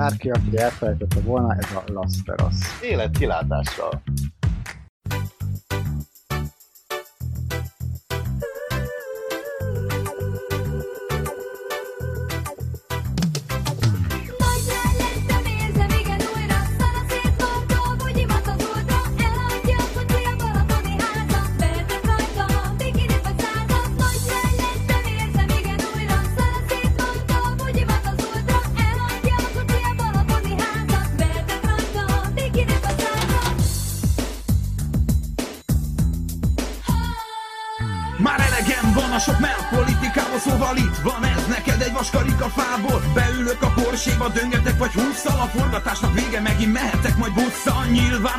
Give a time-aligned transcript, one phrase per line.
[0.00, 2.54] bárki, aki elfelejtette volna, ez a Las Vegas.
[2.82, 3.18] Élet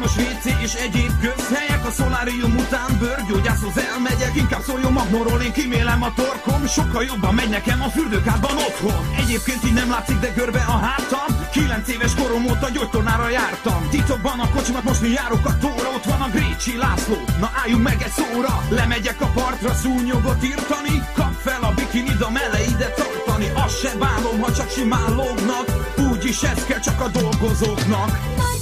[0.02, 6.04] Nyilvános WC és egyéb közhelyek A szolárium után bőrgyógyászhoz elmegyek Inkább szóljon magnóról, én kimélem
[6.04, 9.16] a torkom Sokkal jobban megy nekem a fürdőkádban otthon.
[9.18, 13.90] Egyébként így nem látszik, de görbe a hátam Kilenc éves korom óta gyógytornára jártam.
[13.90, 18.02] Titokban a kocsimat mosni járok a tóra Ott van a Grécsi László, na álljunk meg
[18.02, 23.52] egy szóra Lemegyek a partra szúnyogot írtani Kap fel a bikinid a meleidet tartani.
[23.54, 25.68] Azt se bánom, ha csak simán lógnak
[26.12, 28.10] Úgyis ez kell csak a dolgozóknak.
[28.38, 28.61] Nagyra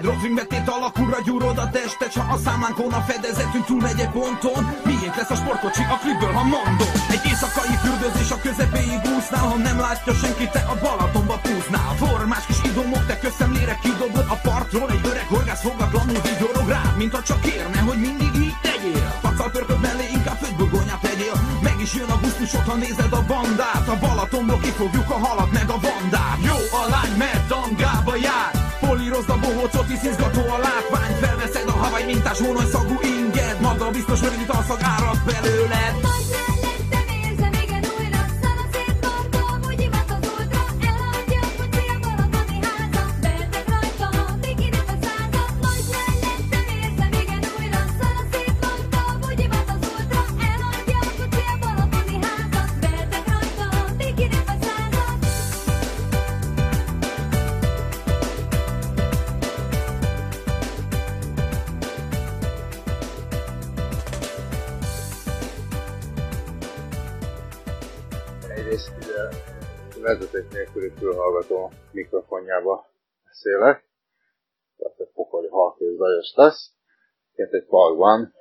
[0.00, 4.62] fested Rozvingbetét alakúra gyúrod a testet ha a számlánkon a fedezetünk túlmegy egy ponton.
[4.84, 6.90] Miért lesz a sportkocsi a klipből, ha mondom?
[7.14, 12.44] Egy éjszakai fürdőzés a közepéig úsznál Ha nem látja senki, te a Balatonba púznál Formás
[12.46, 17.22] kis idomok, te közszemlére kidobod a partról Egy öreg horgász fogatlanul vigyorog rád Mint ha
[17.22, 19.08] csak kérne, hogy mindig így tegyél.
[19.24, 23.86] Pacal pörköd mellé, inkább földburgonyát tegyél Meg is jön a gusztusod, ha nézed a bandát.
[23.94, 26.19] A Balatonból kifogjuk a halat meg a vandát
[34.06, 35.09] biztos rövid alszag árad belőled
[71.00, 72.86] fülhallgató mikrofonjába
[73.24, 73.84] beszélek.
[74.76, 76.72] Tehát egy pokoli halk és zajos lesz.
[77.34, 78.34] Itt egy parkban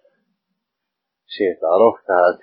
[1.25, 2.41] sétálok, tehát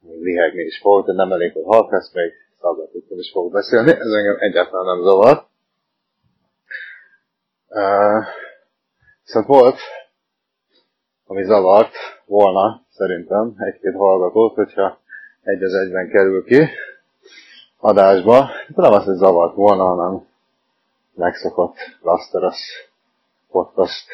[0.00, 3.90] még lihegni is fog, de nem elég, hogy halk lesz, még szabadítom is fog beszélni.
[3.90, 5.46] Ez engem egyáltalán nem zavar.
[9.34, 9.78] Uh, volt,
[11.24, 11.94] ami zavart
[12.26, 15.00] volna szerintem egy-két hallgatót, hogyha
[15.42, 16.68] egy az egyben kerül ki
[17.78, 18.50] adásba.
[18.66, 20.26] Nem az, hogy zavart volna, hanem
[21.14, 22.90] megszokott Lasteras
[23.50, 24.06] podcast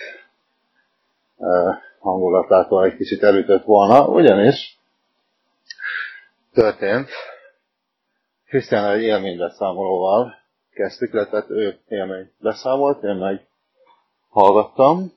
[1.98, 4.78] hangulatától egy kicsit elütött volna, ugyanis
[6.52, 7.08] történt,
[8.46, 10.34] Krisztián egy élménybeszámolóval
[10.74, 13.46] kezdtük le, tehát ő élmény beszámolt, én meg
[14.28, 15.12] hallgattam.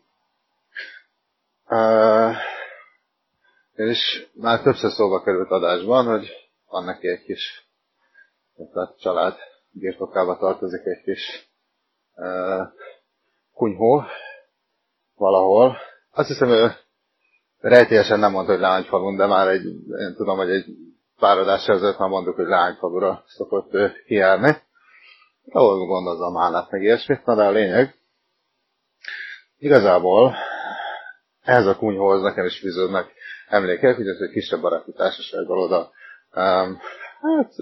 [3.74, 7.67] És már többször szóba került adásban, hogy van neki egy kis,
[8.74, 9.36] tehát család
[9.72, 11.50] birtokába tartozik egy kis
[12.16, 12.68] uh,
[13.54, 14.04] kunyhó
[15.16, 15.78] valahol.
[16.12, 16.72] Azt hiszem, ő
[17.60, 19.66] rejtélyesen nem mondta, hogy Lányfalun, de már egy,
[20.00, 20.66] én tudom, hogy egy
[21.20, 24.58] pár adással ezelőtt már mondjuk, hogy Lányfalura szokott ő kijárni.
[25.52, 27.96] Ahol gondozza a málát, meg ilyesmit, na de a lényeg.
[29.58, 30.36] Igazából
[31.42, 33.14] ehhez a kunyhóhoz nekem is fűződnek
[33.48, 35.92] emlékek, hogy ez egy kisebb baráti társasággal oda.
[37.22, 37.54] Hát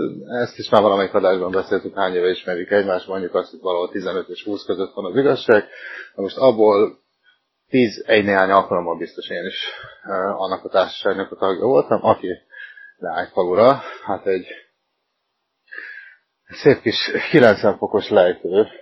[0.41, 4.27] ezt is már valamelyik adásban beszéltük, hány éve ismerjük egymást, mondjuk azt, hogy valahol 15
[4.27, 5.67] és 20 között van az igazság.
[6.15, 6.99] Na most abból
[7.69, 9.59] 10 egy néhány alkalommal biztos én is
[10.03, 12.27] uh, annak a társaságnak a tagja voltam, aki
[12.97, 14.47] Lányfalura, hát egy
[16.47, 18.73] szép kis 90 fokos lejtőnek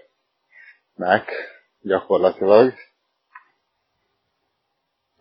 [1.81, 2.73] gyakorlatilag.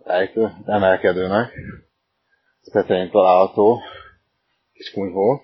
[0.04, 1.52] Lejtő, emelkedőnek.
[2.72, 3.82] Tetején található
[4.82, 5.42] kis kunyhó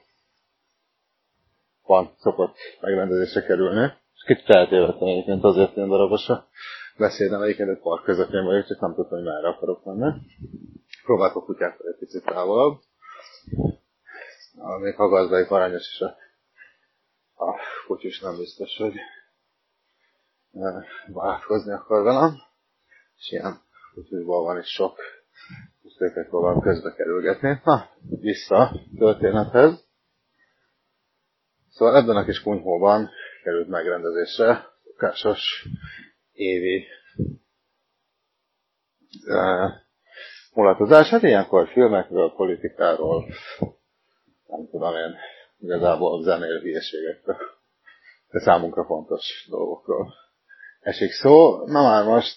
[1.83, 3.93] van, szokott megrendezésre kerülni.
[4.15, 6.49] És kicsit eltévedtem egyébként azért én darabos a
[6.97, 10.13] beszédem, egyébként egy park közepén vagyok, csak nem tudtam, hogy merre akarok menni.
[11.05, 12.81] próbálok kutyákkal egy picit távolabb.
[14.81, 16.17] Még ha gazdaik aranyos is a,
[17.35, 17.55] a
[17.87, 18.95] kutyus nem biztos, hogy
[21.13, 22.35] barátkozni akar velem.
[23.17, 23.61] És ilyen
[23.95, 24.99] kutyusból van is sok,
[25.78, 27.61] és őket próbálom közbe kerülgetni.
[27.65, 27.91] Na,
[28.21, 29.87] vissza a történethez.
[31.71, 33.11] Szóval ebben a kis kunyhóban
[33.43, 35.69] került megrendezésre szokásos
[36.33, 36.85] évi
[39.27, 39.71] uh,
[40.55, 41.09] mulatozás.
[41.09, 43.27] Hát ilyenkor filmekről, politikáról,
[44.47, 45.17] nem tudom én,
[45.59, 47.37] igazából zenéről, hülyeségekről,
[48.31, 50.15] de számunkra fontos dolgokról
[50.81, 51.67] esik szó.
[51.67, 52.37] Na már most,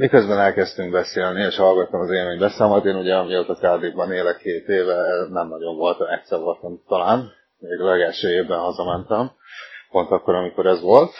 [0.00, 5.26] miközben elkezdtünk beszélni, és hallgattam az élmény beszámot, én ugye amióta Kárdikban élek két éve,
[5.28, 9.30] nem nagyon voltam, egyszer voltam talán, még legelső évben hazamentem,
[9.90, 11.12] pont akkor, amikor ez volt.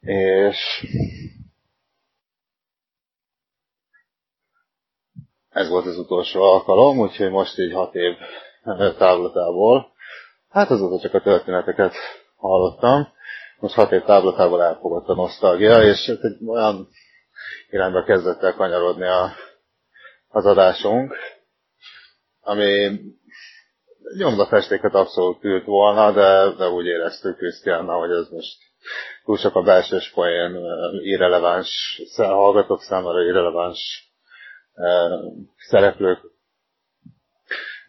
[0.00, 0.86] És
[5.48, 8.16] ez volt az utolsó alkalom, úgyhogy most így hat év
[8.98, 9.92] távlatából,
[10.48, 11.94] hát azóta csak a történeteket
[12.36, 13.08] hallottam,
[13.58, 16.88] most hat év távlatából elfogott a nosztalgia, és hát egy olyan
[17.70, 19.32] irányba kezdett el kanyarodni a,
[20.28, 21.16] az adásunk,
[22.40, 23.00] ami
[24.16, 28.58] nyomdafestéket abszolút ült volna, de, de úgy éreztük Krisztiánnal, hogy ez most
[29.24, 30.56] túl sok a belsős poén,
[31.02, 34.10] irreleváns, hallgatók számára irreleváns
[35.56, 36.18] szereplők,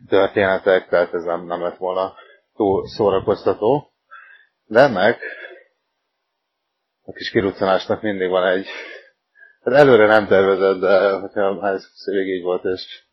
[0.07, 2.13] történetek, tehát ez nem, nem lett volna
[2.55, 3.91] túl szórakoztató.
[4.65, 5.21] De ennek
[7.03, 8.67] a kis kiruccanásnak mindig van egy,
[9.63, 13.03] hát előre nem tervezett, de hogyha ez végig így volt, és,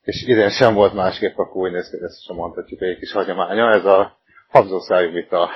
[0.00, 3.70] és idén sem volt másképp, akkor úgy néz ki, ezt sem mondhatjuk egy kis hagyománya,
[3.70, 4.18] ez a
[4.48, 5.50] habzószájú vita.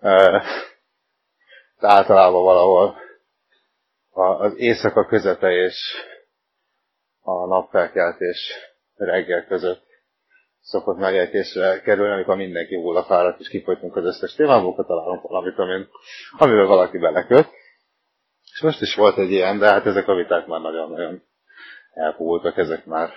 [0.00, 0.42] E,
[1.80, 2.96] általában valahol
[4.10, 5.76] az éjszaka közepe és
[7.20, 8.52] a napfelkeltés
[8.96, 9.86] reggel között
[10.60, 15.58] szokott megejtésre kerülni, amikor mindenki hull fáradt, és kifolytunk az összes témából, akkor találunk valamit,
[15.58, 15.88] amin,
[16.38, 17.48] amivel valaki beleköt.
[18.58, 21.22] És most is volt egy ilyen, de hát ezek a viták már nagyon-nagyon
[21.94, 23.10] elpúltak, ezek már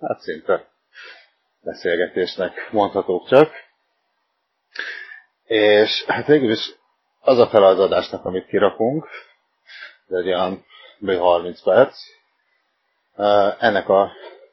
[0.00, 0.68] hát szinte
[1.60, 3.50] beszélgetésnek mondhatók csak.
[5.44, 6.74] És hát végül is
[7.20, 9.08] az a fele az adásnak, amit kirakunk,
[10.08, 10.64] ez egy olyan
[11.18, 11.98] 30 perc,
[13.58, 14.02] ennek a,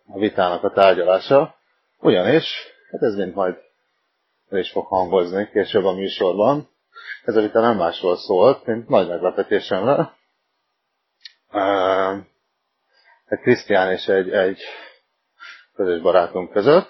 [0.08, 1.56] a vitának a tárgyalása,
[2.00, 2.46] ugyanis,
[2.92, 3.56] hát ez mind majd
[4.50, 6.70] el is fog hangozni később a műsorban,
[7.24, 10.14] ez a vita nem másról szólt, mint nagy meglepetésemre.
[13.26, 14.62] Egy Krisztián és egy, egy
[15.76, 16.90] közös barátunk között,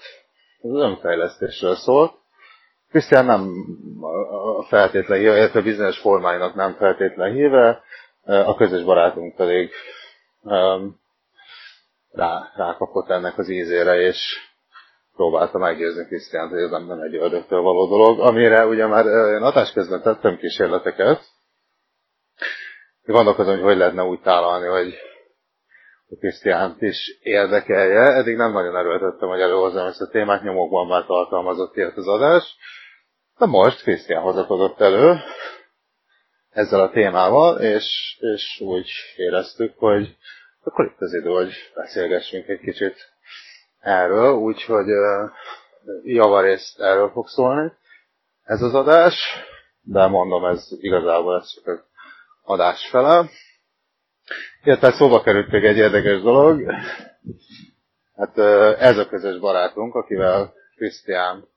[0.62, 2.13] ez az önfejlesztésről szólt.
[2.90, 3.52] Krisztián nem
[4.68, 7.84] feltétlen híve, illetve bizonyos formáinak nem feltétlen híve,
[8.25, 9.72] a közös barátunk pedig
[12.12, 14.38] rá, rákapott ennek az ízére, és
[15.16, 19.72] próbálta meggyőzni Krisztiánt, hogy ez nem, egy ördögtől való dolog, amire ugye már én adás
[19.72, 21.22] közben tettem kísérleteket.
[23.06, 24.94] Gondolkozom, hogy hogy lehetne úgy tálalni, hogy
[26.10, 28.02] a Krisztiánt is érdekelje.
[28.02, 32.56] Eddig nem nagyon erőltettem, hogy előhozzam ezt a témát, nyomokban már tartalmazott ilyet az adás.
[33.38, 35.18] De most Krisztián hozakodott elő
[36.50, 40.18] ezzel a témával, és, és úgy éreztük, hogy
[40.64, 42.95] akkor itt az idő, hogy beszélgessünk egy kicsit
[43.80, 44.85] erről, úgyhogy
[46.04, 47.71] javarészt erről fog szólni
[48.44, 49.14] ez az adás,
[49.81, 51.85] de mondom, ez igazából ez csak
[52.45, 53.30] adás fele.
[54.64, 56.71] Illetve szóba került még egy érdekes dolog.
[58.16, 58.37] Hát
[58.80, 61.47] ez a közös barátunk, akivel Krisztián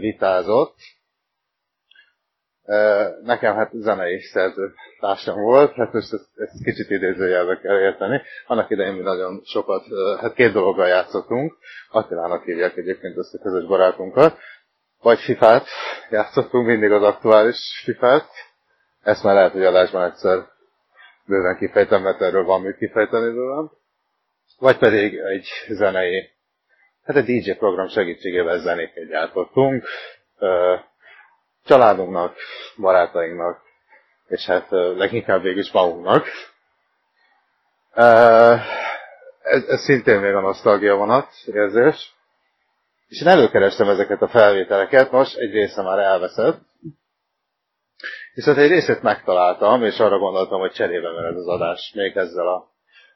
[0.00, 0.76] vitázott,
[3.22, 8.22] Nekem hát zenei szerző társam volt, hát most ezt, ezt kicsit idézőjelbe kell érteni.
[8.46, 9.84] Annak idején mi nagyon sokat,
[10.20, 11.56] hát két dologgal játszottunk.
[11.90, 14.38] Attilának hívják egyébként ezt a közös barátunkat.
[15.00, 15.66] Vagy fifát
[16.10, 18.28] játszottunk, mindig az aktuális fifát.
[19.04, 20.38] Ezt már lehet, hogy adásban egyszer
[21.26, 23.70] bőven kifejtem, mert erről van mit kifejteni bőven.
[24.58, 26.30] Vagy pedig egy zenei,
[27.04, 29.84] hát egy DJ program segítségével zenéket gyártottunk
[31.64, 32.36] családunknak,
[32.76, 33.60] barátainknak,
[34.28, 36.26] és hát leginkább végül is magunknak.
[39.42, 42.14] Ez, ez szintén még a nosztalgia vonat érzés.
[43.08, 46.60] És én előkerestem ezeket a felvételeket, most egy része már elveszett.
[48.34, 52.68] Viszont egy részét megtaláltam, és arra gondoltam, hogy cserébe ez az adás még ezzel a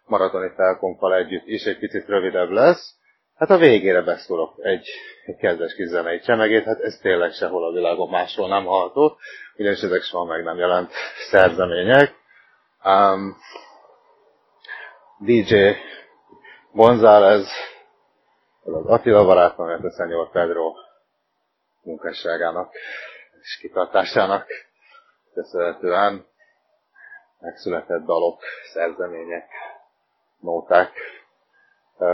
[0.06, 2.96] maratoni felkonkkal együtt is egy picit rövidebb lesz.
[3.37, 4.88] Hát a végére beszólok egy,
[5.26, 9.18] egy kedves kis zenei csemegét, hát ez tényleg sehol a világon máshol nem hallható,
[9.56, 10.90] ugyanis ezek soha meg nem jelent
[11.30, 12.14] szerzemények.
[12.84, 13.37] Um,
[15.18, 15.70] DJ
[16.72, 17.48] González,
[18.62, 20.72] az Attila barátom, illetve Szenyor Pedro
[21.82, 22.72] munkásságának
[23.40, 24.46] és kitartásának
[25.38, 26.26] köszönhetően
[27.40, 28.42] megszületett dalok,
[28.73, 29.49] szerzemények,
[30.40, 30.92] nóták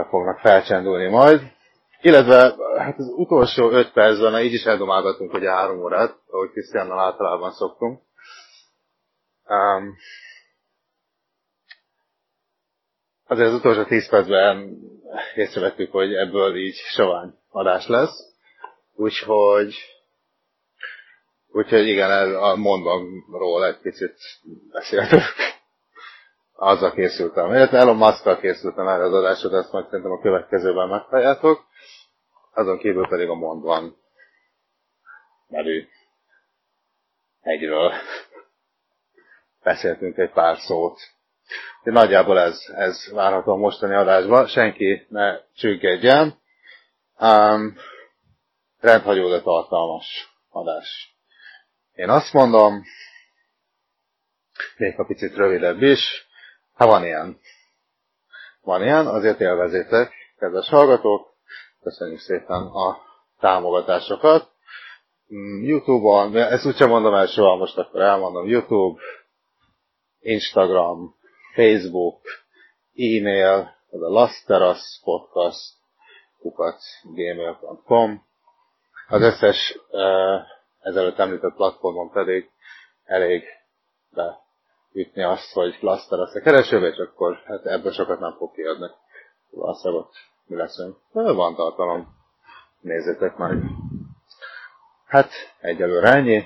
[0.09, 1.41] fognak felcsendülni majd.
[2.01, 7.51] Illetve hát az utolsó öt percben így is eldomálgatunk ugye három órát, ahogy Krisztiánnal általában
[7.51, 8.01] szoktunk.
[9.47, 9.95] Um,
[13.27, 14.77] azért az utolsó tíz percben
[15.35, 18.33] észrevettük, hogy ebből így sovány adás lesz.
[18.95, 19.94] Úgyhogy
[21.55, 24.17] Úgyhogy igen, ez a mondvamról egy picit
[24.71, 25.23] beszéltünk.
[26.53, 27.49] Azzal készültem.
[27.49, 31.65] Illetve Elon musk készültem erre az adásot, ezt majd szerintem a következőben meghalljátok.
[32.53, 33.97] Azon kívül pedig a mondvan
[35.47, 35.87] nevű
[37.41, 37.91] egyről
[39.63, 40.99] beszéltünk egy pár szót.
[41.83, 44.47] De nagyjából ez, ez várható a mostani adásban.
[44.47, 46.39] Senki ne csüggedjen.
[47.19, 47.75] Um,
[48.79, 51.14] rendhagyó, de tartalmas adás.
[51.95, 52.83] Én azt mondom,
[54.77, 56.27] még a picit rövidebb is,
[56.73, 57.39] ha van ilyen.
[58.61, 61.33] Van ilyen, azért élvezétek, kedves hallgatók,
[61.81, 62.97] köszönjük szépen a
[63.39, 64.51] támogatásokat.
[65.33, 69.01] Mm, Youtube-on, ezt úgysem mondom el soha, most akkor elmondom, Youtube,
[70.19, 71.15] Instagram,
[71.53, 72.21] Facebook,
[72.95, 75.73] e-mail, az a Lasteras Podcast,
[76.39, 78.25] kukat, gmail.com.
[79.07, 80.53] Az összes uh,
[80.85, 82.49] ezelőtt említett platformon pedig
[83.03, 83.43] elég
[84.09, 88.87] beütni azt, hogy Cluster azt a keresőbe, és akkor hát ebből sokat nem fog kiadni.
[89.49, 90.13] Valószínűleg ott
[90.45, 90.97] mi leszünk.
[91.11, 92.07] Van tartalom.
[92.81, 93.63] Nézzétek meg.
[95.05, 96.43] Hát egyelőre ennyi.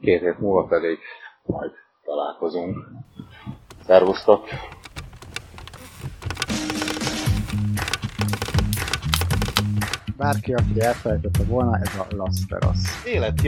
[0.00, 0.98] Két hét múlva pedig
[1.42, 1.72] majd
[2.04, 2.76] találkozunk.
[3.84, 4.48] Szervusztok!
[10.18, 12.78] Bárki, aki elfelejtette volna, ez a Las Vegas.
[13.04, 13.40] Élet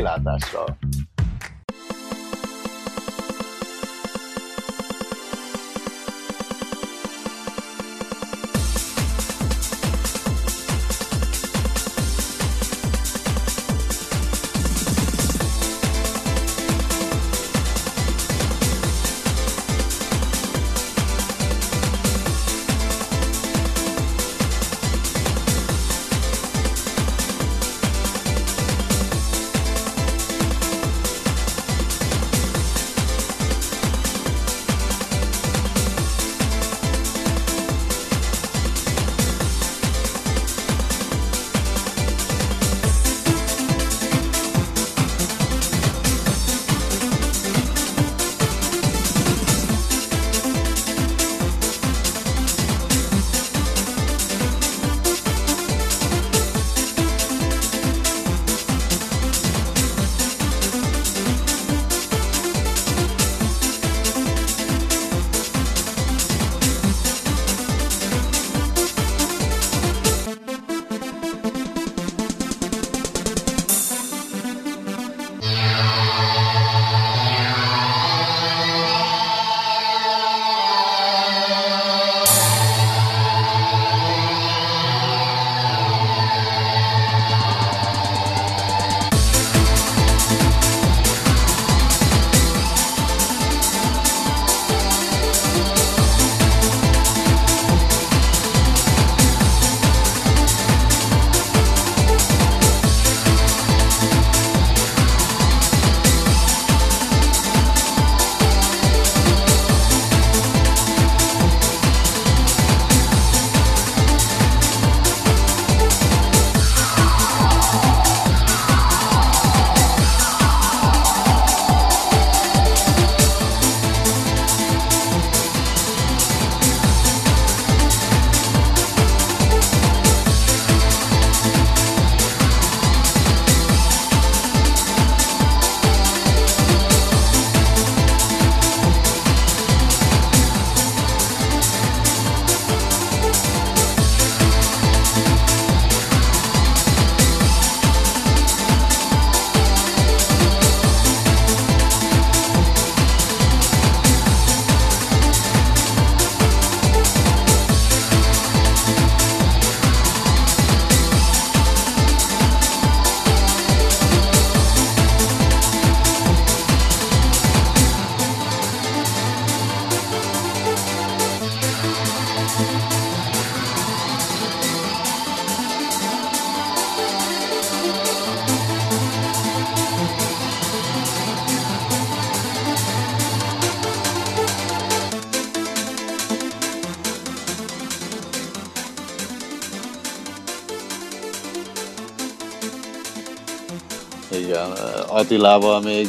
[195.30, 196.06] Attilával még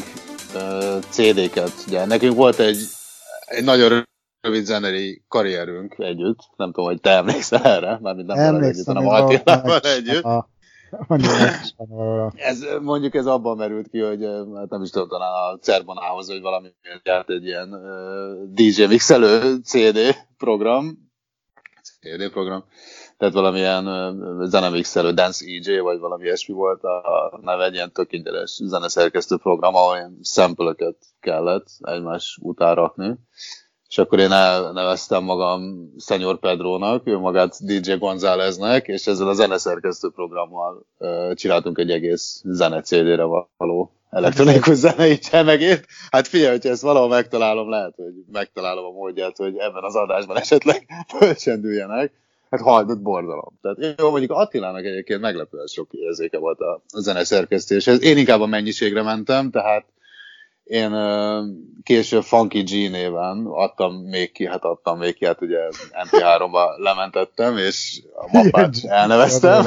[0.56, 2.78] ö, CD-ket, ugye nekünk volt egy,
[3.46, 4.04] egy nagyon
[4.42, 9.80] rövid zenei karrierünk együtt, nem tudom, hogy te emlékszel erre, mármint nem együtt, hanem Attilával
[9.80, 10.24] együtt.
[10.24, 10.50] A.
[12.36, 14.24] Ez, mondjuk ez abban merült ki, hogy
[14.56, 16.68] hát nem is tudom, talán a Cerbonához, hogy valami
[17.04, 20.00] járt egy ilyen uh, DJ mixelő CD
[20.38, 21.10] program,
[21.82, 22.66] CD program,
[23.22, 23.86] tehát valamilyen
[24.48, 29.76] zenemixelő Dance EJ, vagy valami ilyesmi volt a neve, egy ilyen tök ingyenes zeneszerkesztő program,
[29.76, 33.16] ahol ilyen szempölöket kellett egymás után rakni.
[33.88, 40.10] És akkor én elneveztem magam Senior Pedrónak, ő magát DJ Gonzáleznek, és ezzel a zeneszerkesztő
[40.10, 40.86] programmal
[41.34, 43.24] csináltunk egy egész zene CD-re
[43.58, 45.86] való elektronikus zenei csemegét.
[46.10, 50.38] Hát figyelj, hogyha ezt valahol megtalálom, lehet, hogy megtalálom a módját, hogy ebben az adásban
[50.38, 50.88] esetleg
[51.18, 52.21] fölcsendüljenek.
[52.52, 53.60] Hát haldott borzalom.
[53.62, 58.04] Tehát jó, mondjuk Attilának egyébként meglepően sok érzéke volt a zeneszerkesztéshez.
[58.04, 59.86] Én inkább a mennyiségre mentem, tehát
[60.64, 60.92] én
[61.84, 65.60] később Funky G néven adtam még ki, hát adtam még ki, hát ugye
[65.92, 69.66] MP3-ba lementettem, és a mappát elneveztem,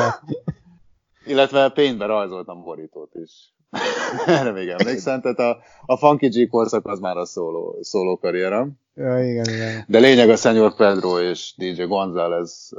[1.27, 3.53] illetve paintbe rajzoltam borítót is.
[4.27, 8.73] Erre még emlékszem, tehát a, a Funky G korszak az már a szóló, szóló karrierem.
[8.97, 9.85] Ja, igen, igen.
[9.89, 12.71] De lényeg a Senior Pedro és DJ González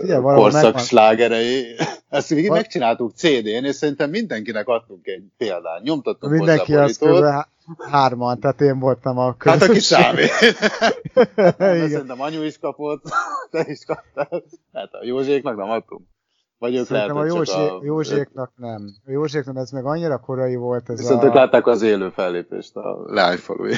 [0.00, 0.82] Figyelj, korszak megvan.
[0.82, 1.64] slágerei.
[2.08, 5.82] Ezt végig Val- megcsináltuk CD-n, és szerintem mindenkinek adtunk egy példát.
[5.82, 7.24] Nyomtattunk Mindenki hozzá az kb.
[7.24, 7.48] há-
[7.90, 9.80] hárman, tehát én voltam a Hát aki közösség.
[9.82, 10.30] számít.
[11.58, 11.88] Igen.
[11.88, 13.02] szerintem anyu is kapott,
[13.50, 14.42] te is kaptál.
[14.72, 16.02] Hát a Józséknak nem adtunk.
[16.58, 18.50] Vagy ők lehet, Szerintem a hogy csak Józsé, a...
[18.56, 18.94] Nem.
[19.06, 21.26] A Józséknak ez meg annyira korai volt ez Viszont a...
[21.26, 23.74] ők látták az élő fellépést a leányfalui.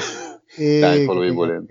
[0.55, 1.65] Igen, én.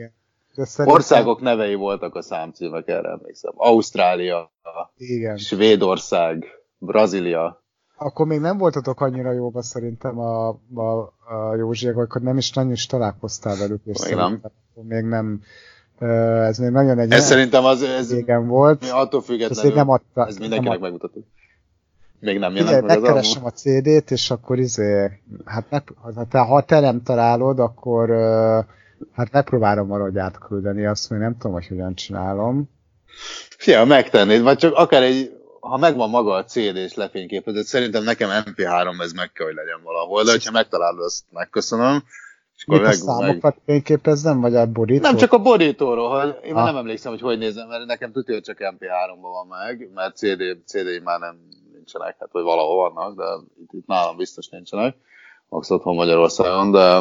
[0.55, 3.53] De szerintem- Országok nevei voltak a számcímek, erre emlékszem.
[3.57, 4.51] Ausztrália,
[4.97, 5.37] Igen.
[5.37, 6.45] Svédország,
[6.79, 7.63] Brazília.
[7.97, 12.73] Akkor még nem voltatok annyira jóba szerintem a, a, a Józsiek, akkor nem is nagyon
[12.73, 13.81] is találkoztál velük.
[13.85, 14.41] És Még nem.
[14.75, 15.43] még nem.
[16.01, 18.81] Ez még nagyon egy Ez szerintem az, ez régen volt.
[18.81, 20.27] mi attól Ezt függetlenül, nem adta.
[20.27, 21.27] ez mindenkinek nem megmutatott.
[22.21, 25.11] Még nem jelent meg megkeresem a CD-t, és akkor izé,
[25.45, 25.83] hát meg,
[26.33, 28.11] ha, te, nem találod, akkor
[29.13, 32.71] hát megpróbálom valahogy átküldeni, azt még nem tudom, hogy hogyan csinálom.
[33.59, 38.31] Fia, megtennéd, vagy csak akár egy, ha megvan maga a CD és lefényképezett, szerintem nekem
[38.45, 42.03] MP3 ez meg kell, hogy legyen valahol, de hogyha megtalálod, azt megköszönöm.
[42.59, 45.03] És Mit a számokat fényképezzem, vagy a borítót?
[45.03, 46.69] Nem csak a borítóról, hogy én már Ah.
[46.73, 50.43] nem emlékszem, hogy hogy nézem, mert nekem tudja, hogy csak MP3-ban van meg, mert CD,
[50.65, 51.39] CD már nem
[51.73, 53.25] nincsenek, hát vagy valahol vannak, de
[53.63, 54.97] itt, itt nálam biztos nincsenek,
[55.49, 57.01] max otthon Magyarországon, de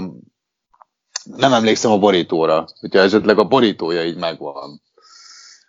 [1.37, 4.81] nem emlékszem a borítóra, hogyha esetleg a borítója így megvan.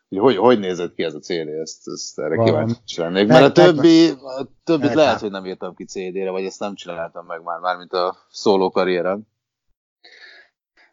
[0.08, 3.26] Hogy, hogy, hogy nézett ki ez a CD, ezt, ezt erre kíváncsi lennék.
[3.26, 7.26] Mert a többi, a többit lehet, hogy nem írtam ki CD-re, vagy ezt nem csináltam
[7.26, 9.22] meg már, mármint a szóló karrierem.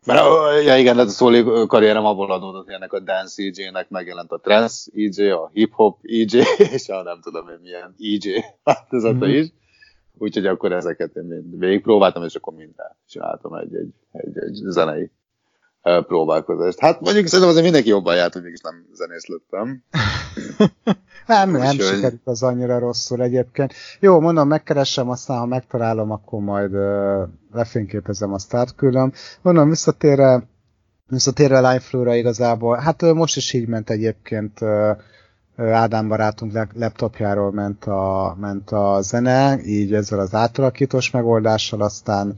[0.06, 0.20] Mert
[0.63, 4.39] ja igen, hát a szóló karrierem abból adódott, hogy ennek a Dance EJ-nek megjelent a
[4.39, 6.41] Trance EJ, a Hip Hop EJ,
[6.74, 9.36] és a nem tudom én milyen EJ változata Mhm.
[9.36, 9.48] is.
[10.18, 15.12] Úgyhogy akkor ezeket én végigpróbáltam, és akkor minden csináltam egy, egy, egy, egy zenei
[16.08, 16.80] próbálkozást.
[16.80, 19.84] Hát mondjuk szerintem azért mindenki jobban járt, hogy mégis nem zenész lettem.
[21.28, 23.74] Nem, nem Úgyhogy- sikerült az annyira rosszul egyébként.
[24.00, 29.12] Jó, mondom, megkeresem, aztán ha megtalálom, akkor majd uh, lefényképezem, azt átküldöm.
[29.41, 30.48] Mondom, visszatérve,
[31.08, 34.91] visszatérve Life-ra igazából, hát ö, most is így ment egyébként ö,
[35.56, 42.36] ö, Ádám barátunk laptopjáról ment a, ment a zene, így ezzel az átalakítós megoldással, aztán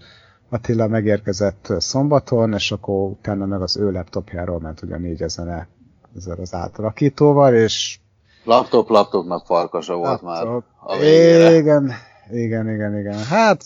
[0.49, 5.67] Attila megérkezett szombaton, és akkor utána meg az ő laptopjáról ment ugyanígy a zene
[6.15, 7.99] ezzel az átalakítóval, és
[8.43, 10.99] Laptop, laptopnak farkasa volt már Laptop.
[10.99, 11.55] végére.
[11.55, 11.91] Igen,
[12.31, 13.23] igen, igen, igen.
[13.23, 13.63] Hát,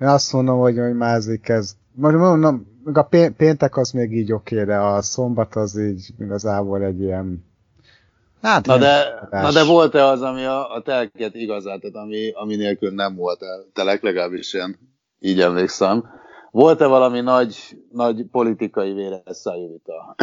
[0.00, 1.76] én azt mondom, hogy, hogy már ez így kezd.
[1.94, 6.08] Most mondom, meg a pé- péntek az még így oké, de a szombat az így
[6.18, 7.44] igazából egy ilyen...
[8.42, 8.80] Hát, Na ilyen
[9.30, 13.14] de, na de volt-e az, ami a, a telket igazát, tehát ami, ami nélkül nem
[13.14, 14.78] volt el telek, legalábbis én
[15.24, 16.04] így emlékszem.
[16.50, 17.56] Volt-e valami nagy,
[17.92, 20.14] nagy politikai véresszájú vita?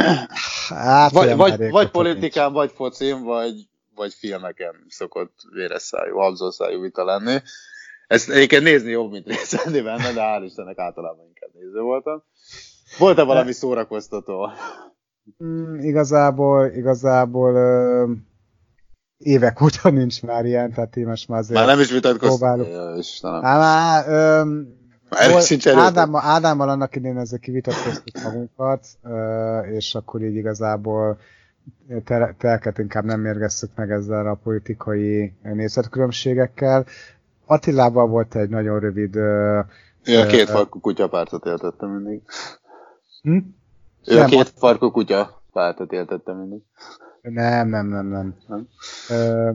[0.69, 3.53] Hát, Vagy, vagy, vagy politikán, vagy focin, vagy,
[3.95, 7.37] vagy filmeken szokott véresszájú, habzószájú vita lenni.
[8.07, 12.23] Ezt egyébként nézni jobb, mint részelni benne, de hál' Istennek általában inkább néző voltam.
[12.97, 14.49] Volt-e valami szórakoztató?
[15.43, 18.11] Mm, igazából, igazából ö,
[19.17, 21.59] évek óta nincs már ilyen, tehát én most már azért...
[21.59, 22.37] Már nem is vitatkoztam.
[22.37, 22.67] próbálok.
[22.67, 23.41] Ja, Istenem.
[23.41, 24.09] Hát már,
[24.39, 24.78] öm,
[25.39, 25.79] Sincs erőt.
[25.79, 28.87] Ádámmal, Ádámmal annak idén ezzel kivitatkoztuk magunkat,
[29.71, 31.17] és akkor így igazából
[32.05, 36.85] te- telket inkább nem mérgeztük meg ezzel a politikai nézetkülönbségekkel.
[37.45, 39.15] Attilával volt egy nagyon rövid...
[39.15, 39.59] ö,
[40.05, 42.21] Ő a Ö, két farkú kutya pártot éltette mindig.
[43.21, 43.37] Hm?
[44.05, 46.61] Ő a Nem, két farkú kutya pártot éltette mindig.
[47.21, 48.35] Nem, nem, nem, nem.
[48.47, 48.67] Nem?
[49.09, 49.51] Ö,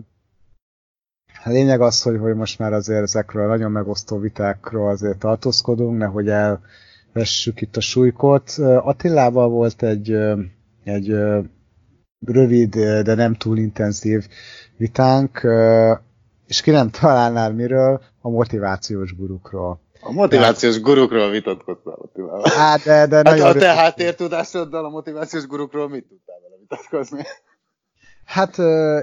[1.51, 6.29] lényeg az, hogy, hogy most már azért ezekről a nagyon megosztó vitákról azért tartózkodunk, nehogy
[6.29, 8.51] elvessük itt a súlykot.
[8.59, 10.17] Attilával volt egy,
[10.85, 11.17] egy
[12.27, 14.29] rövid, de nem túl intenzív
[14.77, 15.47] vitánk,
[16.47, 19.81] és ki nem találnál miről, a motivációs gurukról.
[20.01, 22.43] A motivációs gurukról vitatkoztál Attilával.
[22.57, 27.23] Hát, de, de Hát nagyon a te háttértudásoddal a motivációs gurukról mit tudtál vele vitatkozni?
[28.25, 28.57] Hát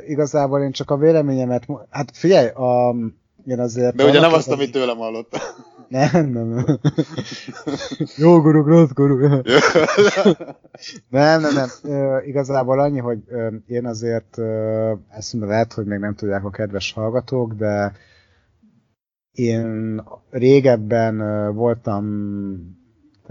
[0.07, 2.95] igazából én csak a véleményemet, hát figyelj, a,
[3.45, 3.95] én azért...
[3.95, 5.39] De ugye nem azt, amit tőlem hallottam.
[5.87, 6.79] Nem, nem.
[8.17, 9.21] Jó guruk, rossz guruk.
[11.09, 11.69] Nem, nem, nem.
[11.83, 13.19] Ö, igazából annyi, hogy
[13.67, 14.37] én azért,
[15.09, 17.93] ezt lehet, hogy még nem tudják a kedves hallgatók, de
[19.31, 21.17] én régebben
[21.55, 22.05] voltam,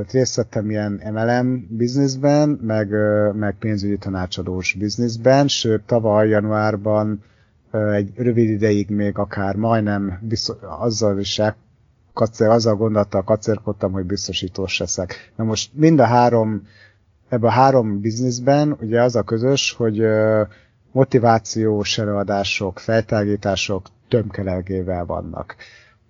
[0.01, 2.89] tehát részt vettem ilyen MLM bizniszben, meg,
[3.35, 7.23] meg pénzügyi tanácsadós bizniszben, sőt tavaly januárban
[7.71, 11.41] egy rövid ideig még akár majdnem biztos, azzal is
[12.13, 15.33] kacér, azzal gondolattal kacérkodtam, hogy biztosítós leszek.
[15.37, 16.67] Na most mind a három,
[17.29, 20.03] ebben a három bizniszben ugye az a közös, hogy
[20.93, 25.57] motivációs előadások, feltágítások tömkelegével vannak.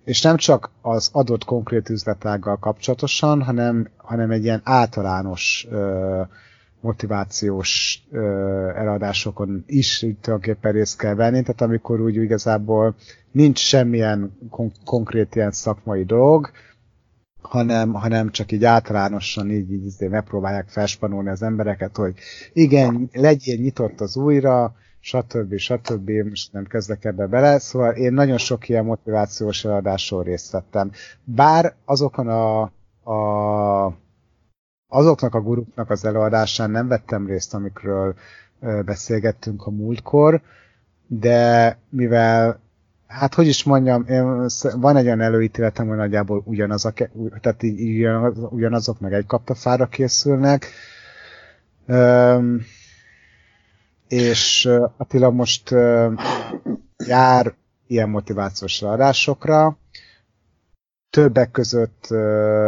[0.03, 6.21] És nem csak az adott konkrét üzletággal kapcsolatosan, hanem, hanem egy ilyen általános ö,
[6.79, 8.19] motivációs ö,
[8.75, 12.95] eladásokon is így tulajdonképpen részt kell venni, tehát amikor úgy igazából
[13.31, 16.51] nincs semmilyen kon- konkrét ilyen szakmai dolog,
[17.41, 22.13] hanem, hanem csak így általánosan így, így izé megpróbálják felspanolni az embereket, hogy
[22.53, 25.57] igen, legyél nyitott az újra, stb.
[25.57, 26.09] stb.
[26.09, 30.91] Most nem kezdek ebbe bele, szóval én nagyon sok ilyen motivációs eladáson részt vettem.
[31.23, 32.61] Bár azokon a,
[33.11, 33.93] a
[34.87, 38.15] azoknak a guruknak az előadásán nem vettem részt, amikről
[38.85, 40.41] beszélgettünk a múltkor,
[41.07, 42.59] de mivel,
[43.07, 44.05] hát hogy is mondjam,
[44.75, 46.91] van egy olyan előítéletem, hogy nagyjából ugyanaz a,
[47.41, 50.67] tehát ugyanaz, ugyanazok meg egy kaptafára készülnek.
[51.85, 52.61] Öm,
[54.11, 55.69] és Attila most
[57.05, 57.53] jár
[57.87, 59.77] ilyen motivációs adásokra,
[61.09, 62.07] többek között,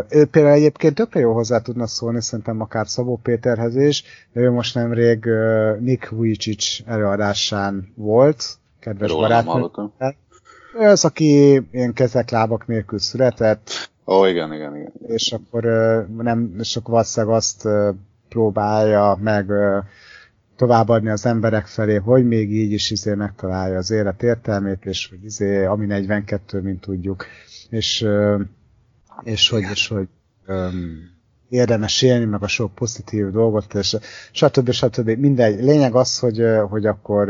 [0.10, 4.04] ő például egyébként tökre jó hozzá tudna szólni, szerintem akár Szabó Péterhez is,
[4.34, 5.26] de ő most nemrég
[5.80, 9.94] Nick Vujicic előadásán volt, kedves hallottam.
[10.80, 14.92] Ő az, aki ilyen kezek, lábak nélkül született, Ó, igen, igen, igen.
[15.08, 15.64] és akkor
[16.18, 17.68] nem, és akkor valószínűleg azt
[18.30, 19.52] próbálja meg
[20.56, 25.24] továbbadni az emberek felé, hogy még így is izé megtalálja az élet értelmét, és hogy
[25.24, 27.26] izé, ami 42, mint tudjuk,
[27.70, 28.08] és,
[29.24, 30.08] és hogy, és hogy
[30.46, 31.12] öm,
[31.50, 33.98] érdemes élni, meg a sok pozitív dolgot, és
[34.32, 34.72] stb.
[34.72, 35.10] stb.
[35.10, 35.64] Mindegy.
[35.64, 37.30] Lényeg az, hogy, hogy akkor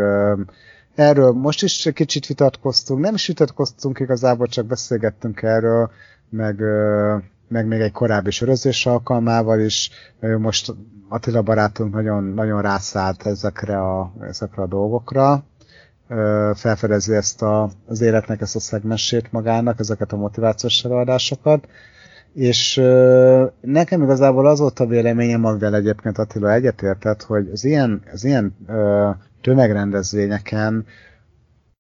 [0.95, 5.91] erről most is kicsit vitatkoztunk, nem is vitatkoztunk igazából, csak beszélgettünk erről,
[6.29, 6.61] meg,
[7.53, 9.89] meg még egy korábbi sörözés alkalmával is.
[10.37, 10.73] Most
[11.09, 15.43] Attila barátunk nagyon, nagyon rászállt ezekre a, ezekre a dolgokra,
[16.53, 21.67] felfedezi ezt a, az életnek ezt a szegmensét magának, ezeket a motivációs előadásokat,
[22.33, 22.75] és
[23.61, 28.55] nekem igazából az volt a véleményem, amivel egyébként Attila egyetértett, hogy az ilyen, az ilyen
[29.41, 30.85] tömegrendezvényeken,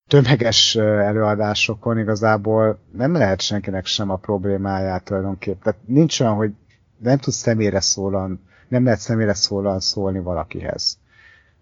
[0.07, 5.61] tömeges előadásokon igazából nem lehet senkinek sem a problémáját tulajdonképpen.
[5.61, 6.51] Tehát nincs olyan, hogy
[6.97, 10.97] nem tudsz személyre szólan, nem lehet személyre szólan szólni valakihez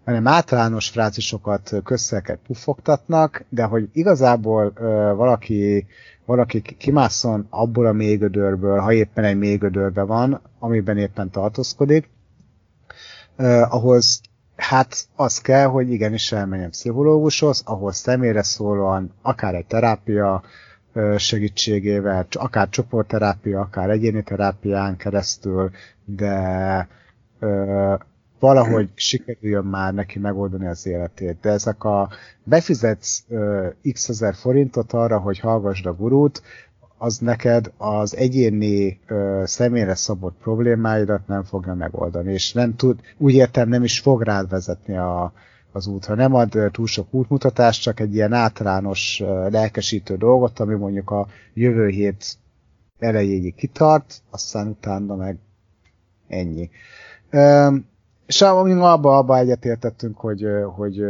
[0.04, 5.86] hanem általános frázisokat közszelket puffogtatnak, de hogy igazából ö, valaki,
[6.24, 12.08] valaki kimásszon abból a mélygödörből, ha éppen egy mélygödörbe van, amiben éppen tartózkodik,
[13.36, 14.20] ö, ahhoz
[14.62, 20.42] hát az kell, hogy igenis elmenjen pszichológushoz, ahol személyre szólóan akár egy terápia
[21.16, 25.70] segítségével, akár csoportterápia, akár egyéni terápián keresztül,
[26.04, 26.88] de
[27.38, 27.94] ö,
[28.38, 31.40] valahogy sikerüljön már neki megoldani az életét.
[31.40, 32.08] De ezek a
[32.44, 36.42] befizetsz ö, x ezer forintot arra, hogy hallgassd a gurút,
[37.02, 43.34] az neked az egyéni ö, személyre szabott problémáidat nem fogja megoldani, és nem tud, úgy
[43.34, 45.32] értem, nem is fog rád vezetni a,
[45.72, 46.14] az útra.
[46.14, 51.88] Nem ad túl sok útmutatást, csak egy ilyen általános lelkesítő dolgot, ami mondjuk a jövő
[51.88, 52.36] hét
[52.98, 55.38] elejéig kitart, aztán utána meg
[56.28, 56.70] ennyi.
[57.30, 57.76] Ö,
[58.26, 61.04] és abba, abba, abba egyetértettünk, hogy, hogy,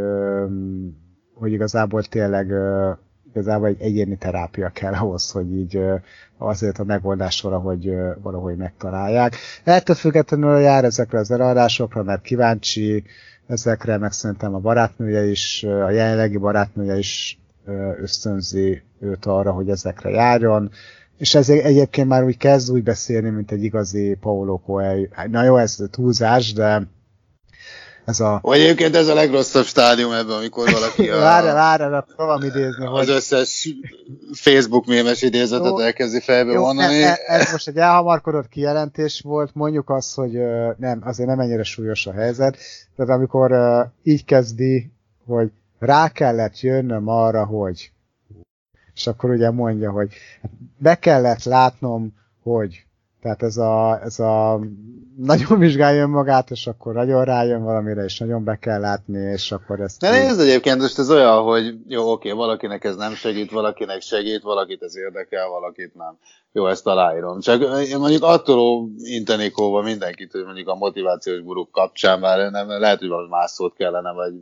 [1.34, 2.52] hogy igazából tényleg
[3.32, 5.80] igazából egy egyéni terápia kell ahhoz, hogy így
[6.38, 9.36] azért a megoldás valahogy, valahogy megtalálják.
[9.64, 13.04] Ettől függetlenül jár ezekre az eladásokra, mert kíváncsi
[13.46, 17.38] ezekre, meg szerintem a barátnője is, a jelenlegi barátnője is
[18.00, 20.70] ösztönzi őt arra, hogy ezekre járjon,
[21.18, 25.06] és ez egyébként már úgy kezd úgy beszélni, mint egy igazi Paulo Coelho.
[25.30, 26.82] Na jó, ez túlzás, de
[28.04, 28.38] ez a...
[28.42, 32.84] Vagy egyébként ez a legrosszabb stádium ebben, amikor valaki a, Várj, várj, mert próbálom idézni,
[32.84, 33.08] az hogy...
[33.08, 33.68] összes
[34.32, 35.78] Facebook mémes idézetet Jó.
[35.78, 37.02] elkezdi fejbe Jó, mondani.
[37.02, 40.32] e, e, ez most egy elhamarkodott kijelentés volt, mondjuk azt, hogy
[40.76, 42.56] nem, azért nem ennyire súlyos a helyzet,
[42.96, 43.52] tehát amikor
[44.02, 44.92] így kezdi,
[45.26, 47.92] hogy rá kellett jönnöm arra, hogy
[48.94, 50.12] és akkor ugye mondja, hogy
[50.78, 52.86] be kellett látnom, hogy
[53.22, 54.60] tehát ez a, ez a
[55.16, 59.80] nagyon vizsgálja magát, és akkor nagyon rájön valamire, és nagyon be kell látni, és akkor
[59.80, 60.00] ezt...
[60.00, 64.42] De nézd egyébként, most ez olyan, hogy jó, oké, valakinek ez nem segít, valakinek segít,
[64.42, 66.18] valakit ez érdekel, valakit nem.
[66.52, 67.40] Jó, ezt aláírom.
[67.40, 72.98] Csak én mondjuk attól intenék mindenkit, hogy mondjuk a motivációs guruk kapcsán már nem, lehet,
[72.98, 74.32] hogy valami más szót kellene, vagy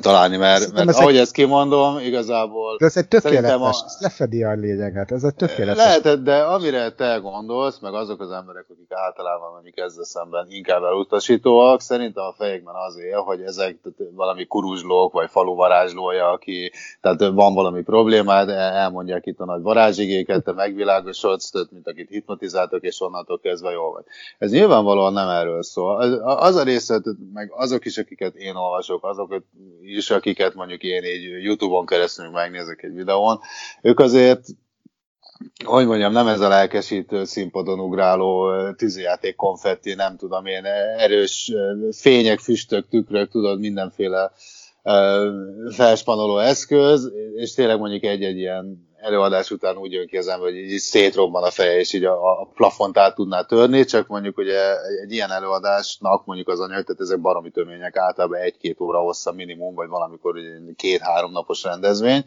[0.00, 3.96] találni, mert, mert ez ahogy egy- ezt kimondom, igazából De ez egy tökéletes, a- ez
[4.00, 5.76] lefedi a lényeget, ez egy tökéletes.
[5.84, 10.82] Lehetett, de amire te gondolsz, meg azok az emberek, akik általában mondjuk ezzel szemben inkább
[10.82, 13.76] elutasítóak, szerintem a fejekben az él, hogy ezek
[14.14, 19.62] valami kuruzslók, vagy falu varázslója, aki, tehát van valami problémád, el- elmondják itt a nagy
[19.62, 24.04] varázsigéket, te megvilágosodsz, tehát mint akit hipnotizáltok, és onnantól kezdve jól vagy.
[24.38, 25.96] Ez nyilvánvalóan nem erről szól.
[26.22, 27.00] Az, a része,
[27.32, 29.41] meg azok is, akiket én olvasok, azok
[29.82, 33.40] is, akiket mondjuk én így YouTube-on keresztül megnézek egy videón,
[33.82, 34.44] ők azért
[35.64, 40.64] hogy mondjam, nem ez a lelkesítő színpadon ugráló tűzijáték konfetti, nem tudom én,
[40.98, 41.52] erős
[41.96, 44.32] fények, füstök, tükrök, tudod, mindenféle
[45.70, 50.56] felspanoló eszköz, és tényleg mondjuk egy-egy ilyen előadás után úgy jön ki az ember, hogy
[50.56, 54.80] így szétrobban a feje, és így a, a plafont át tudná törni, csak mondjuk ugye
[55.02, 59.74] egy, ilyen előadásnak mondjuk az anyag, tehát ezek baromi tömények, általában egy-két óra hossza minimum,
[59.74, 60.34] vagy valamikor
[60.76, 62.24] két-három napos rendezvény,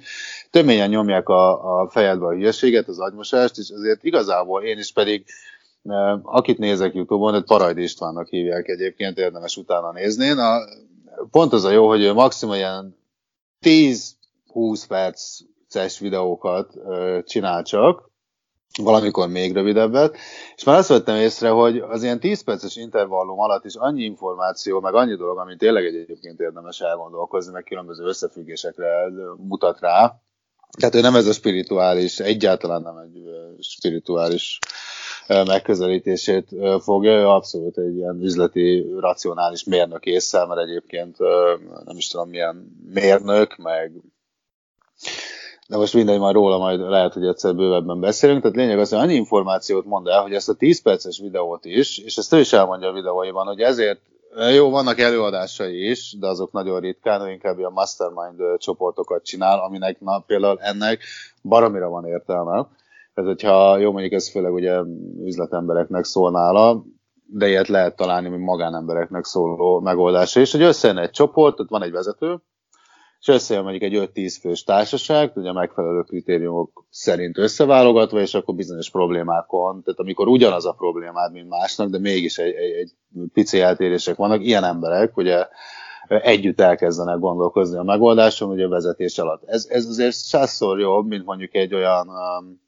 [0.52, 5.26] töményen nyomják a, a fejedbe a hülyeséget, az agymosást, és azért igazából én is pedig
[5.84, 10.28] eh, akit nézek Youtube-on, őt Parajdi Istvánnak hívják egyébként, érdemes utána nézni.
[10.28, 10.58] Na,
[11.32, 12.98] pont az a jó, hogy ő maximum ilyen
[13.62, 14.16] 10-20
[15.76, 16.74] perces videókat
[17.26, 18.10] csinál csak,
[18.82, 20.18] valamikor még rövidebbet,
[20.56, 24.80] és már azt vettem észre, hogy az ilyen 10 perces intervallum alatt is annyi információ,
[24.80, 29.08] meg annyi dolog, amit tényleg egyébként érdemes elgondolkozni, meg különböző összefüggésekre
[29.38, 30.20] mutat rá.
[30.80, 33.24] Tehát ő nem ez a spirituális, egyáltalán nem egy
[33.60, 34.60] spirituális
[35.28, 41.18] megközelítését fogja, ő abszolút egy ilyen üzleti, racionális mérnök észre, mert egyébként
[41.86, 43.92] nem is tudom milyen mérnök, meg
[45.70, 48.42] de most mindegy, majd róla majd lehet, hogy egyszer bővebben beszélünk.
[48.42, 51.98] Tehát lényeg az, hogy annyi információt mond el, hogy ezt a 10 perces videót is,
[51.98, 54.02] és ezt ő is elmondja a videóiban, hogy ezért
[54.54, 60.00] jó, vannak előadásai is, de azok nagyon ritkán, ő inkább a mastermind csoportokat csinál, aminek
[60.00, 61.02] na, például ennek
[61.42, 62.68] baromira van értelme.
[63.14, 64.80] Tehát, hogyha jó, mondjuk ez főleg ugye
[65.24, 66.84] üzletembereknek szól nála,
[67.28, 71.84] de ilyet lehet találni, mint magánembereknek szóló megoldás is, hogy összejön egy csoport, ott van
[71.84, 72.42] egy vezető,
[73.26, 78.90] és összejön mondjuk egy 5-10 fős társaság, ugye megfelelő kritériumok szerint összeválogatva, és akkor bizonyos
[78.90, 82.92] problémákon, tehát amikor ugyanaz a problémád, mint másnak, de mégis egy, egy, egy
[83.34, 85.48] pici eltérések vannak, ilyen emberek ugye
[86.08, 89.44] együtt elkezdenek gondolkozni a megoldáson, ugye a vezetés alatt.
[89.46, 92.62] Ez, ez azért százszor jobb, mint mondjuk egy olyan um,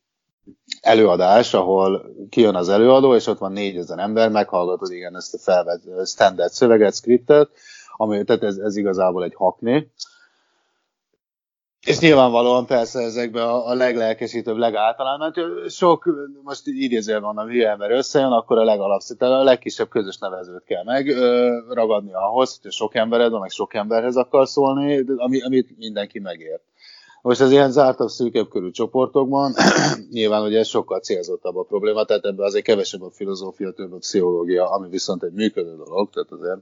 [0.82, 6.08] előadás, ahol kijön az előadó, és ott van négyezer ember, meghallgatod igen ezt a felvett
[6.08, 7.50] standard szöveget, scriptet,
[7.98, 9.92] ami, tehát ez, ez igazából egy hakni.
[11.88, 15.34] És nyilvánvalóan persze ezekben a, a leglelkesítőbb, legáltalánabb,
[15.68, 16.06] sok,
[16.44, 22.14] most idézően mondom, hülye ember összejön, akkor a legalapszítabb, a legkisebb közös nevezőt kell megragadni
[22.14, 26.64] ahhoz, hogy sok embered van, meg sok emberhez akar szólni, ami, amit mindenki megért.
[27.22, 29.54] Most az ilyen zártabb, szűkebb körű csoportokban
[30.12, 34.70] nyilván ugye sokkal célzottabb a probléma, tehát ebben azért kevesebb a filozófia, több a pszichológia,
[34.70, 36.60] ami viszont egy működő dolog, tehát azért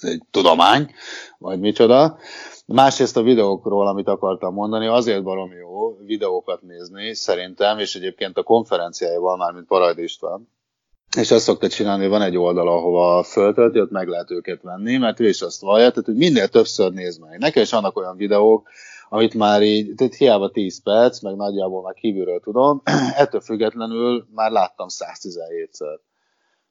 [0.00, 0.90] ez egy tudomány,
[1.38, 2.18] vagy micsoda.
[2.66, 8.42] Másrészt a videókról, amit akartam mondani, azért barom jó videókat nézni, szerintem, és egyébként a
[8.42, 10.48] konferenciájával már, mint Parajdi István,
[11.16, 15.20] és azt szokta csinálni, van egy oldal, ahova föltölti, ott meg lehet őket venni, mert
[15.20, 17.38] ő is azt vallja, tehát hogy minél többször néz meg.
[17.38, 18.68] Nekem is vannak olyan videók,
[19.08, 22.82] amit már így, tehát hiába 10 perc, meg nagyjából már kívülről tudom,
[23.22, 25.98] ettől függetlenül már láttam 117-szer.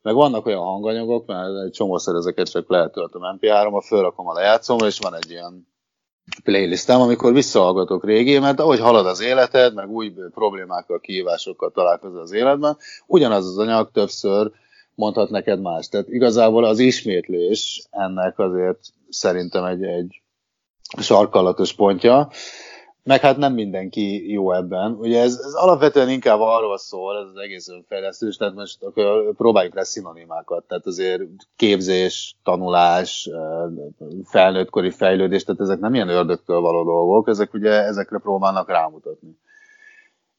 [0.04, 4.86] Meg vannak olyan hanganyagok, mert egy csomószor ezeket csak lehet töltöm MP3-ra, fölrakom a lejátszomra,
[4.86, 5.68] és van egy ilyen
[6.44, 12.32] playlistem, amikor visszahallgatok régi, mert ahogy halad az életed, meg új problémákkal, kihívásokkal találkozol az
[12.32, 14.52] életben, ugyanaz az anyag többször
[14.96, 15.90] mondhat neked más.
[15.90, 20.22] Tehát igazából az ismétlés ennek azért szerintem egy, egy
[20.98, 22.30] sarkalatos pontja,
[23.04, 24.92] meg hát nem mindenki jó ebben.
[24.92, 29.74] Ugye ez, ez alapvetően inkább arról szól, ez az egész önfejlesztés, tehát most akkor próbáljuk
[29.74, 31.22] le szinonimákat, tehát azért
[31.56, 33.30] képzés, tanulás,
[34.24, 39.38] felnőttkori fejlődés, tehát ezek nem ilyen ördögtől való dolgok, ezek ugye ezekre próbálnak rámutatni.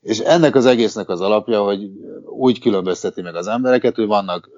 [0.00, 1.90] És ennek az egésznek az alapja, hogy
[2.24, 4.48] úgy különbözteti meg az embereket, hogy vannak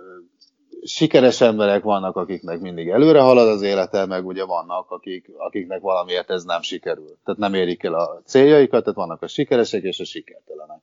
[0.86, 6.30] sikeres emberek vannak, akiknek mindig előre halad az élete, meg ugye vannak, akik, akiknek valamiért
[6.30, 7.18] ez nem sikerül.
[7.24, 10.80] Tehát nem érik el a céljaikat, tehát vannak a sikeresek és a sikertelenek.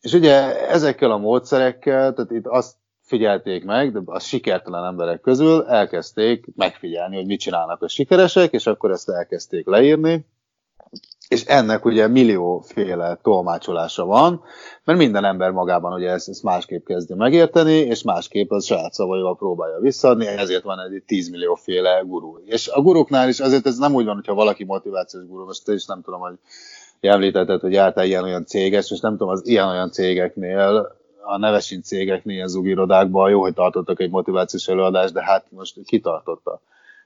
[0.00, 5.66] És ugye ezekkel a módszerekkel, tehát itt azt figyelték meg, de a sikertelen emberek közül
[5.66, 10.26] elkezdték megfigyelni, hogy mit csinálnak a sikeresek, és akkor ezt elkezdték leírni,
[11.28, 14.42] és ennek ugye millióféle tolmácsolása van,
[14.84, 19.36] mert minden ember magában ugye ezt, ezt másképp kezdi megérteni, és másképp az saját szavaival
[19.36, 22.38] próbálja visszaadni, ezért van egy 10 millióféle gurú.
[22.44, 25.72] És a guruknál is azért ez nem úgy van, hogyha valaki motivációs gurú, most te
[25.72, 26.38] is nem tudom, hogy
[27.00, 32.48] említetted, hogy jártál ilyen-olyan céges, és nem tudom, az ilyen-olyan cégeknél, a nevesint cégeknél, ilyen
[32.48, 36.60] zugirodákban jó, hogy tartottak egy motivációs előadást, de hát most kitartotta.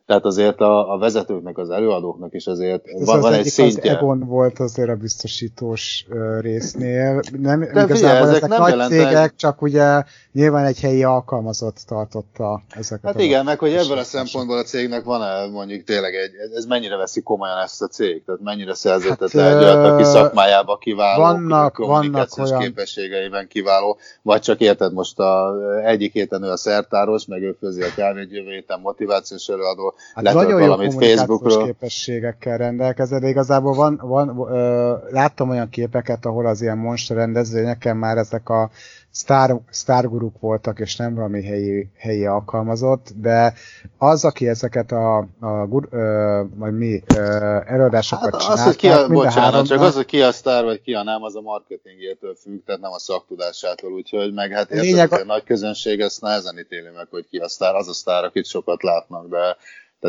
[0.06, 3.90] Tehát azért a, a vezetőknek, az előadóknak is azért Ez van, az van egy szintje.
[3.90, 6.06] Az Egon volt azért a biztosítós
[6.40, 7.20] résznél.
[7.38, 11.02] Nem, De figyelj, igazából ezek ezek nem nagy jelentek- cégek, csak ugye nyilván egy helyi
[11.04, 13.04] alkalmazott tartotta ezeket.
[13.04, 16.66] Hát a igen, meg hogy ebből a szempontból a cégnek van-e mondjuk tényleg egy, ez-
[16.66, 18.24] mennyire veszi komolyan ezt a cég?
[18.24, 23.48] Tehát mennyire szerződtet Hát, egy olyat, aki ö, szakmájában kiváló, vannak- kommunikációs vannak olyan- képességeiben
[23.48, 27.92] kiváló, vagy csak érted most a, egyik héten ő a szertáros, meg ő főzi a
[27.96, 31.64] kávét, jövő héten motivációs előadó, Hát letölt nagyon jó valamit kommunikációs Facebookról.
[31.64, 37.96] képességekkel rendelkezel, de igazából van, van ö, láttam olyan képeket, ahol az ilyen monster rendezvényeken
[37.96, 38.70] már ezek a
[39.10, 43.54] sztár, sztárguruk voltak, és nem valami helyi, helyi alkalmazott, de
[43.98, 47.20] az, aki ezeket a, a gur, ö, vagy mi ö,
[47.66, 50.22] előadásokat Hát csinált, az, hogy ki a, mind a bocsánat, háromnak- csak az, hogy ki
[50.22, 54.32] a sztár, vagy ki a nem, az a marketingétől függ, tehát nem a szaktudásától, úgyhogy
[54.32, 57.88] meg hát érted, a nagy közönség ezt nehezen ítéli meg, hogy ki a sztár, az
[57.88, 59.56] a sztár, akit sokat látnak, de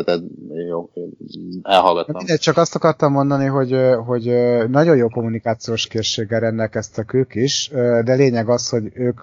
[0.02, 0.20] tehát
[0.68, 0.90] jó,
[1.62, 2.14] elhallgattam.
[2.16, 3.76] Mindegy, csak azt akartam mondani, hogy,
[4.06, 4.24] hogy
[4.68, 7.70] nagyon jó kommunikációs készséggel rendelkeztek ők is,
[8.04, 9.20] de lényeg az, hogy ők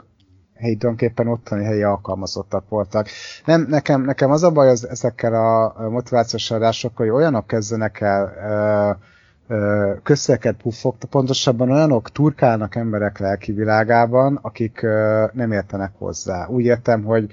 [0.62, 3.08] tulajdonképpen ottani helyi alkalmazottak voltak.
[3.46, 8.34] Nem, nekem, nekem az a baj az, ezekkel a motivációs adásokkal, hogy olyanok kezdenek el
[9.48, 14.82] ö, közszeket puffogta, pontosabban olyanok turkálnak emberek lelki világában, akik
[15.34, 16.48] nem értenek hozzá.
[16.48, 17.32] Úgy értem, hogy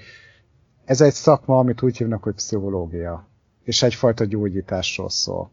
[0.85, 3.28] ez egy szakma, amit úgy hívnak, hogy pszichológia,
[3.69, 5.51] és egyfajta gyógyításról szól.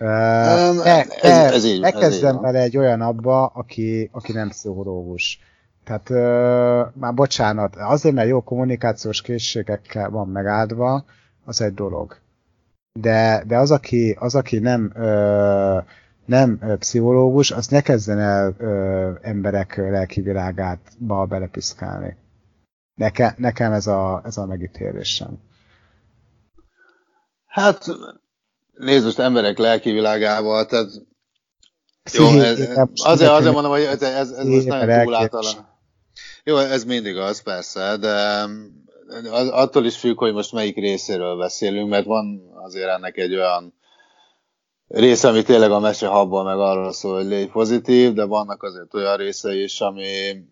[0.00, 2.40] Um, e, e, ez ez elkezdem így van.
[2.42, 5.40] vele egy olyan abba, aki, aki nem pszichológus.
[5.84, 11.04] Tehát uh, már bocsánat, azért, mert jó kommunikációs készségekkel van megáldva,
[11.44, 12.16] az egy dolog.
[13.00, 15.78] De, de az, aki, az, aki nem, ö,
[16.24, 22.16] nem pszichológus, az ne kezdjen el ö, emberek lelki világába belepiszkálni.
[22.94, 25.38] Neke, nekem ez a, ez a megítélésem.
[27.52, 27.86] Hát,
[28.72, 30.90] nézd most emberek lelki világával, tehát
[32.12, 32.60] jó, ez,
[33.02, 35.20] azért, azért mondom, hogy ez, ez, ez most nagyon túl elképes.
[35.20, 35.56] általános.
[36.44, 38.44] Jó, ez mindig az, persze, de
[39.30, 43.74] az, attól is függ, hogy most melyik részéről beszélünk, mert van azért ennek egy olyan
[44.88, 49.16] része, ami tényleg a mesehabban meg arról szól, hogy légy pozitív, de vannak azért olyan
[49.16, 50.44] részei is, ami,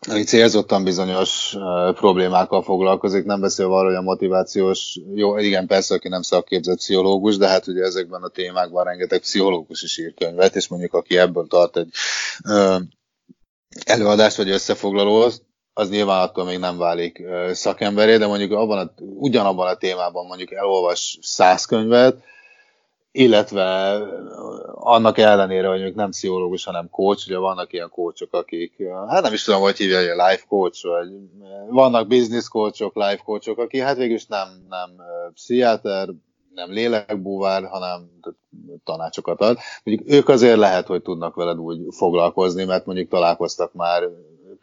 [0.00, 1.56] ami célzottan bizonyos
[1.94, 7.36] problémákkal foglalkozik, nem beszélve arról, hogy a motivációs, jó, igen, persze, aki nem szakképzett pszichológus,
[7.36, 11.46] de hát ugye ezekben a témákban rengeteg pszichológus is ír könyvet, és mondjuk aki ebből
[11.46, 11.88] tart egy
[12.48, 12.80] uh,
[13.84, 15.42] előadást vagy összefoglalót,
[15.72, 20.26] az nyilván attól még nem válik uh, szakemberé, de mondjuk abban a, ugyanabban a témában
[20.26, 22.16] mondjuk elolvas száz könyvet,
[23.16, 23.98] illetve
[24.74, 29.32] annak ellenére, hogy ők nem pszichológus, hanem coach, ugye vannak ilyen coachok, akik, hát nem
[29.32, 31.08] is tudom, hogy hívja, hogy life coach, vagy
[31.68, 34.90] vannak business coachok, life coachok, akik hát végül is nem, nem
[35.34, 36.08] pszichiáter,
[36.54, 38.10] nem lélekbúvár, hanem
[38.84, 39.58] tanácsokat ad.
[39.84, 44.02] Mondjuk ők azért lehet, hogy tudnak veled úgy foglalkozni, mert mondjuk találkoztak már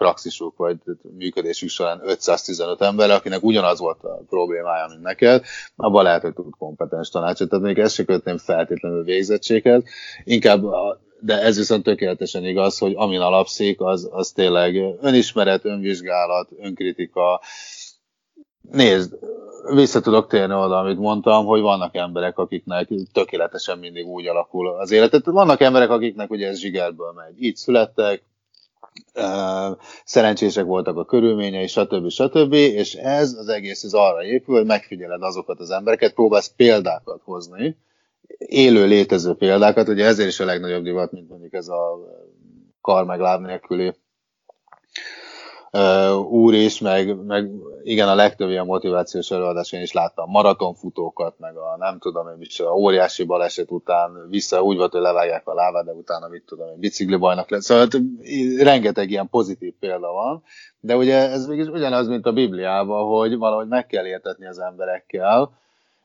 [0.01, 0.77] praxisuk vagy
[1.17, 5.43] működésük során 515 ember, akinek ugyanaz volt a problémája, mint neked,
[5.75, 7.49] abban lehet, hogy tud kompetens tanácsot.
[7.49, 9.83] Tehát még ezt se kötném feltétlenül végzettséghez.
[10.23, 16.49] Inkább, a, de ez viszont tökéletesen igaz, hogy amin alapszik, az, az tényleg önismeret, önvizsgálat,
[16.59, 17.41] önkritika,
[18.71, 19.17] Nézd,
[19.73, 24.91] vissza tudok térni oda, amit mondtam, hogy vannak emberek, akiknek tökéletesen mindig úgy alakul az
[24.91, 25.25] életet.
[25.25, 27.43] Vannak emberek, akiknek ugye ez zsigerből megy.
[27.43, 28.23] Így születtek,
[30.03, 32.09] szerencsések voltak a körülményei, stb.
[32.09, 32.53] stb.
[32.53, 37.77] És ez az egész az arra épül, hogy megfigyeled azokat az embereket, próbálsz példákat hozni,
[38.37, 41.99] élő, létező példákat, ugye ezért is a legnagyobb divat, mint mondjuk ez a
[42.81, 43.93] kar meg láb nélküli
[45.71, 47.49] uh, úr is, meg, meg
[47.83, 52.41] igen, a legtöbb ilyen motivációs előadás én is láttam maratonfutókat, meg a nem tudom én
[52.41, 56.43] is, a óriási baleset után vissza úgy volt, hogy levágják a lábát, de utána mit
[56.45, 57.65] tudom én, bicikli bajnak lesz.
[57.65, 58.01] Szóval hát,
[58.63, 60.43] rengeteg ilyen pozitív példa van,
[60.79, 65.59] de ugye ez mégis ugyanaz, mint a Bibliában, hogy valahogy meg kell értetni az emberekkel,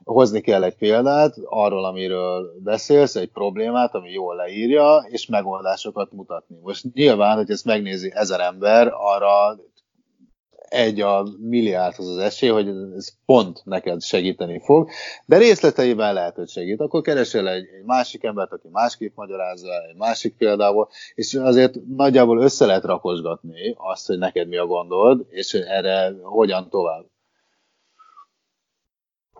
[0.06, 6.56] hozni kell egy példát arról, amiről beszélsz, egy problémát, ami jól leírja, és megoldásokat mutatni.
[6.62, 9.58] Most nyilván, hogy ezt megnézi ezer ember, arra
[10.68, 14.90] egy a milliárdhoz az esély, hogy ez pont neked segíteni fog,
[15.26, 16.80] de részleteiben lehet, hogy segít.
[16.80, 22.42] Akkor keresel egy, egy másik embert, aki másképp magyarázza, egy másik példával, és azért nagyjából
[22.42, 27.04] össze lehet rakosgatni azt, hogy neked mi a gondod, és erre hogyan tovább.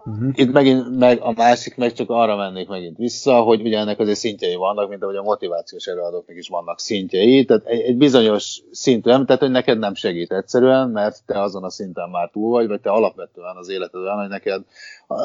[0.06, 0.30] Uh-huh.
[0.34, 4.18] Itt megint meg a másik, meg csak arra mennék megint vissza, hogy ugye ennek azért
[4.18, 9.26] szintjei vannak, mint ahogy a motivációs előadóknak is vannak szintjei, tehát egy, egy bizonyos szinten,
[9.26, 12.80] tehát hogy neked nem segít egyszerűen, mert te azon a szinten már túl vagy, vagy
[12.80, 14.62] te alapvetően az életedben, hogy neked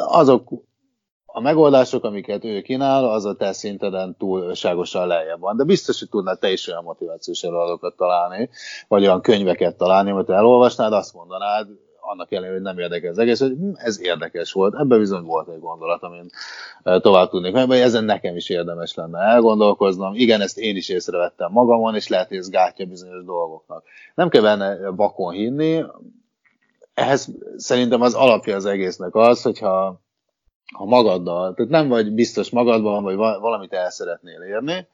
[0.08, 0.50] azok
[1.26, 5.58] a megoldások, amiket ő kínál, az a te szinteden túlságosan lejjebb van.
[5.58, 8.50] De biztos, hogy tudnád te is olyan motivációs előadókat találni,
[8.88, 11.68] vagy olyan könyveket találni, amit elolvasnád, azt mondanád,
[12.12, 14.74] annak ellenére, hogy nem érdekel az egész, hogy hm, ez érdekes volt.
[14.74, 16.30] Ebben bizony volt egy gondolat, amin
[16.84, 20.16] tovább tudnék meg, vagy ezen nekem is érdemes lenne elgondolkoznom.
[20.16, 23.84] Igen, ezt én is észrevettem magamon, és lehet, hogy ez gátja bizonyos dolgoknak.
[24.16, 25.84] Nem kell benne bakon hinni,
[26.94, 30.02] ehhez szerintem az alapja az egésznek az, hogyha
[30.74, 34.88] ha magaddal, tehát nem vagy biztos magadban, vagy valamit el szeretnél érni,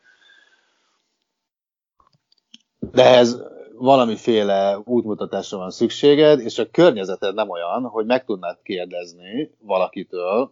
[2.91, 3.41] de ez
[3.77, 10.51] valamiféle útmutatásra van szükséged, és a környezeted nem olyan, hogy meg tudnád kérdezni valakitől,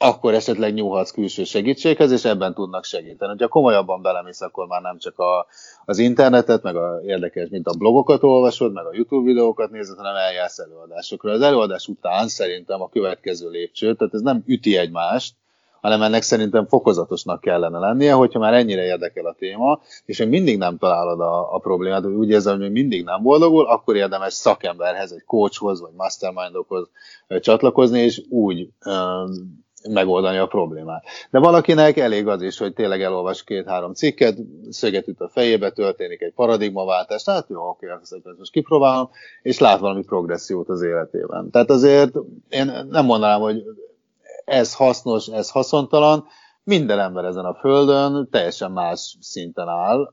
[0.00, 3.42] akkor esetleg nyúlhatsz külső segítséghez, és ebben tudnak segíteni.
[3.42, 5.46] Ha komolyabban belemész, akkor már nem csak a,
[5.84, 10.16] az internetet, meg a érdekes, mint a blogokat olvasod, meg a YouTube videókat nézed, hanem
[10.16, 11.32] eljársz előadásokra.
[11.32, 15.34] Az előadás után szerintem a következő lépcső, tehát ez nem üti egymást,
[15.80, 20.58] hanem ennek szerintem fokozatosnak kellene lennie, hogyha már ennyire érdekel a téma, és még mindig
[20.58, 25.12] nem találod a, a problémát, hogy úgy érzem, hogy mindig nem boldogul, akkor érdemes szakemberhez,
[25.12, 26.88] egy coachhoz, vagy mastermindokhoz
[27.40, 28.68] csatlakozni, és úgy
[29.88, 31.04] megoldani a problémát.
[31.30, 34.38] De valakinek elég az is, hogy tényleg elolvas két-három cikket,
[34.70, 39.10] szöget üt a fejébe, történik egy paradigmaváltás, tehát jó, oké, ezt most kipróbálom,
[39.42, 41.50] és lát valami progressziót az életében.
[41.50, 42.14] Tehát azért
[42.48, 43.64] én nem mondanám, hogy
[44.48, 46.26] ez hasznos, ez haszontalan.
[46.64, 50.12] Minden ember ezen a földön teljesen más szinten áll,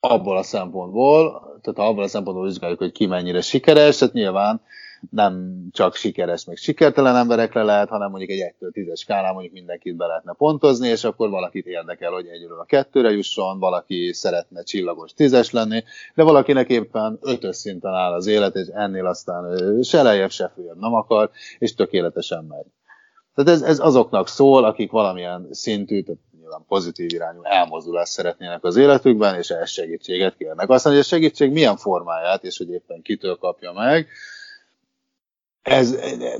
[0.00, 4.62] abból a szempontból, tehát ha abból a szempontból vizsgáljuk, hogy ki mennyire sikeres, tehát nyilván
[5.10, 9.96] nem csak sikeres, meg sikertelen emberekre lehet, hanem mondjuk egy 1-től 10-es skálán mondjuk mindenkit
[9.96, 15.12] be lehetne pontozni, és akkor valakit érdekel, hogy egyről a kettőre jusson, valaki szeretne csillagos
[15.12, 20.30] tízes lenni, de valakinek éppen ötös szinten áll az élet, és ennél aztán se lejjebb,
[20.30, 22.66] se följebb nem akar, és tökéletesen megy.
[23.34, 28.76] Tehát ez, ez azoknak szól, akik valamilyen szintű, tehát nyilván pozitív irányú elmozdulást szeretnének az
[28.76, 30.70] életükben, és ehhez segítséget kérnek.
[30.70, 34.08] Aztán, hogy a segítség milyen formáját, és hogy éppen kitől kapja meg,
[35.64, 35.96] ez,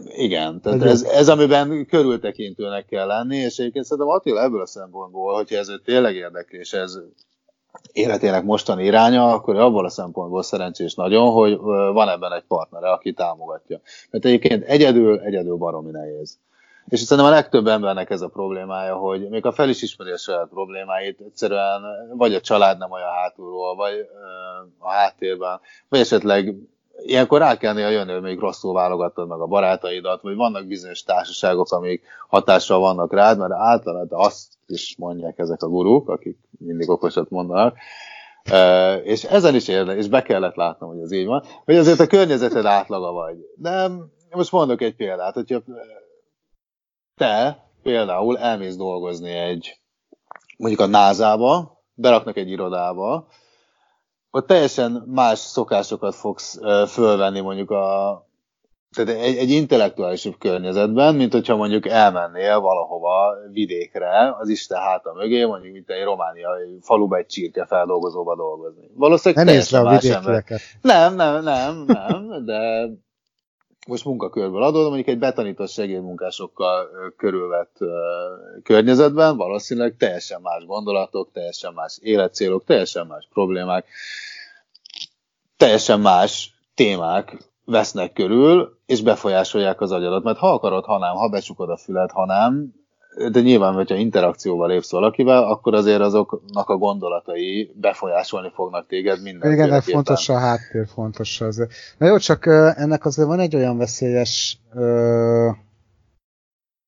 [0.07, 5.34] igen, tehát ez, ez, amiben körültekintőnek kell lenni, és egyébként szerintem Attila ebből a szempontból,
[5.34, 6.99] hogyha ez tényleg érdekli, és ez
[7.92, 11.57] életének mostani iránya, akkor abból a szempontból szerencsés nagyon, hogy
[11.92, 13.80] van ebben egy partnere, aki támogatja.
[14.11, 16.38] Mert egyébként egyedül, egyedül baromi nehéz.
[16.89, 20.16] És szerintem a legtöbb embernek ez a problémája, hogy még a fel is ismeri a
[20.16, 21.82] saját problémáit, egyszerűen
[22.16, 23.95] vagy a család nem olyan hátulról, vagy
[24.78, 26.55] a háttérben, vagy esetleg
[26.97, 31.03] ilyenkor rá kell néha jönni, hogy még rosszul válogatod meg a barátaidat, vagy vannak bizonyos
[31.03, 36.91] társaságok, amik hatással vannak rád, mert általában azt is mondják ezek a guruk, akik mindig
[36.91, 37.76] okosat mondanak,
[38.51, 42.01] Uh, és ezen is érde, és be kellett látnom, hogy ez így van, hogy azért
[42.01, 43.37] a környezeted átlaga vagy.
[43.57, 43.91] De
[44.30, 45.62] most mondok egy példát, hogyha
[47.14, 49.78] te például elmész dolgozni egy,
[50.58, 53.26] mondjuk a NASA-ba, beraknak egy irodába,
[54.30, 56.58] ott teljesen más szokásokat fogsz
[56.88, 58.22] fölvenni mondjuk a,
[58.96, 65.44] tehát egy, egy intellektuálisabb környezetben, mint hogyha mondjuk elmennél valahova vidékre, az Isten háta mögé,
[65.44, 68.90] mondjuk mint egy romániai faluba egy csirke feldolgozóba dolgozni.
[68.94, 70.44] Valószínűleg nem teljesen más ember.
[70.80, 72.88] Nem, nem, nem, nem, de
[73.87, 77.76] most munkakörből adódom, mondjuk egy betanított segédmunkásokkal ö, körülvett
[78.62, 83.87] környezetben valószínűleg teljesen más gondolatok, teljesen más életcélok, teljesen más problémák,
[85.57, 90.22] teljesen más témák vesznek körül, és befolyásolják az agyadat.
[90.22, 92.84] Mert ha akarod, ha nem, ha becsukod a füled, ha nem,
[93.30, 99.52] de nyilván, hogyha interakcióval lépsz valakivel, akkor azért azoknak a gondolatai befolyásolni fognak téged minden.
[99.52, 101.66] Igen, de fontos a háttér, fontos az.
[101.98, 102.46] Na jó, csak
[102.76, 105.50] ennek azért van egy olyan veszélyes ö,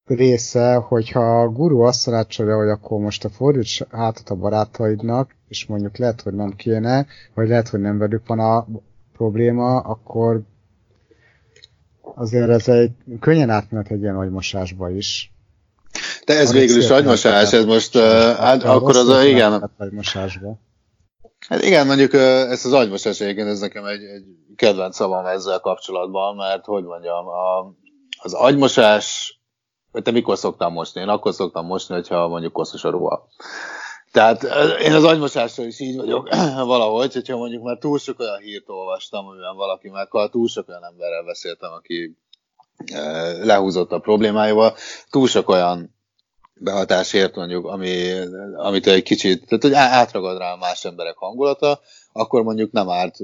[0.05, 5.67] része, hogyha a guru azt tanácsolja, hogy akkor most a fordíts hátat a barátaidnak, és
[5.67, 8.67] mondjuk lehet, hogy nem kéne, vagy lehet, hogy nem velük van a
[9.13, 10.43] probléma, akkor
[12.15, 15.36] azért ez egy könnyen átmenet egy ilyen agymosásba is.
[16.27, 18.03] De ez egy végül is agymosás, ez most, uh,
[18.37, 20.59] hát akkor az igen, agymosásba.
[21.49, 24.25] Hát igen, mondjuk ö, ezt az agymosás egyébként, ez nekem egy, egy
[24.57, 27.75] kedvenc szavam ezzel kapcsolatban, mert hogy mondjam, a,
[28.19, 29.39] az agymosás,
[29.93, 31.01] hogy te mikor szoktál mosni?
[31.01, 33.29] Én akkor szoktam mosni, hogyha mondjuk koszos a ruha.
[34.13, 36.29] Tehát ö, én az agymosással is így vagyok
[36.75, 40.85] valahogy, hogyha mondjuk már túl sok olyan hírt olvastam, amiben valaki meghalt, túl sok olyan
[40.85, 42.17] emberrel beszéltem, aki
[43.43, 44.75] lehúzott a problémáival,
[45.11, 45.96] túl sok olyan
[46.61, 48.11] behatásért mondjuk, ami,
[48.57, 51.81] amit egy kicsit, tehát hogy átragad rá más emberek hangulata,
[52.13, 53.17] akkor mondjuk nem árt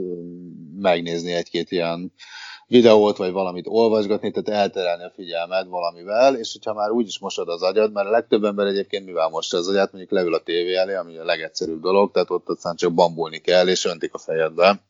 [0.81, 2.13] megnézni egy-két ilyen
[2.67, 7.49] videót, vagy valamit olvasgatni, tehát elterelni a figyelmed valamivel, és hogyha már úgy is mosod
[7.49, 10.75] az agyad, mert a legtöbb ember egyébként mivel mossa az agyát, mondjuk leül a tévé
[10.75, 14.81] elé, ami a legegyszerűbb dolog, tehát ott aztán csak bambulni kell, és öntik a fejedbe.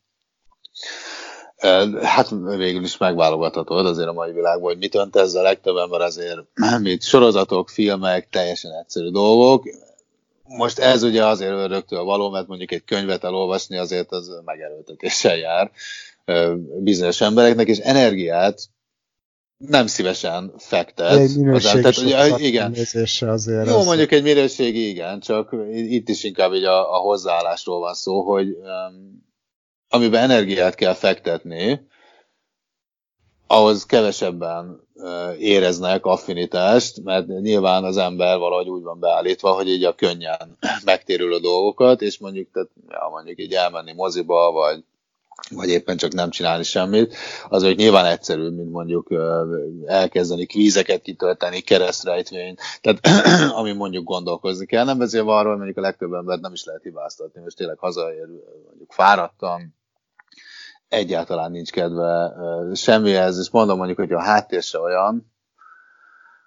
[2.01, 6.01] Hát végül is megválogathatod azért a mai világban, hogy mit önt ez a legtöbb ember
[6.01, 6.39] azért,
[6.81, 9.63] mint sorozatok, filmek, teljesen egyszerű dolgok.
[10.43, 15.71] Most ez ugye azért ördögtől való, mert mondjuk egy könyvet elolvasni azért az megerőltetéssel jár
[16.79, 18.61] bizonyos embereknek, és energiát
[19.57, 21.11] nem szívesen fektet.
[21.11, 22.75] Egy az minőségi tehát, ugye, igen,
[23.19, 23.67] azért.
[23.67, 27.93] jó, az- mondjuk egy minőségi, igen, csak itt is inkább így a, a hozzáállásról van
[27.93, 29.23] szó, hogy um,
[29.93, 31.87] amiben energiát kell fektetni,
[33.47, 34.87] ahhoz kevesebben
[35.37, 41.33] éreznek affinitást, mert nyilván az ember valahogy úgy van beállítva, hogy így a könnyen megtérül
[41.33, 44.83] a dolgokat, és mondjuk, tehát, ja, mondjuk így elmenni moziba, vagy
[45.49, 47.15] vagy éppen csak nem csinálni semmit,
[47.49, 49.07] az hogy nyilván egyszerűbb, mint mondjuk
[49.85, 52.99] elkezdeni kvízeket kitölteni, keresztrejtvényt, tehát
[53.59, 56.83] ami mondjuk gondolkozni kell, nem beszélve arról, hogy mondjuk a legtöbb embert nem is lehet
[56.83, 58.27] hibáztatni, most tényleg hazaér,
[58.67, 59.75] mondjuk fáradtam,
[60.93, 62.33] egyáltalán nincs kedve
[62.73, 65.31] semmihez, és mondom mondjuk, hogy a háttér se olyan,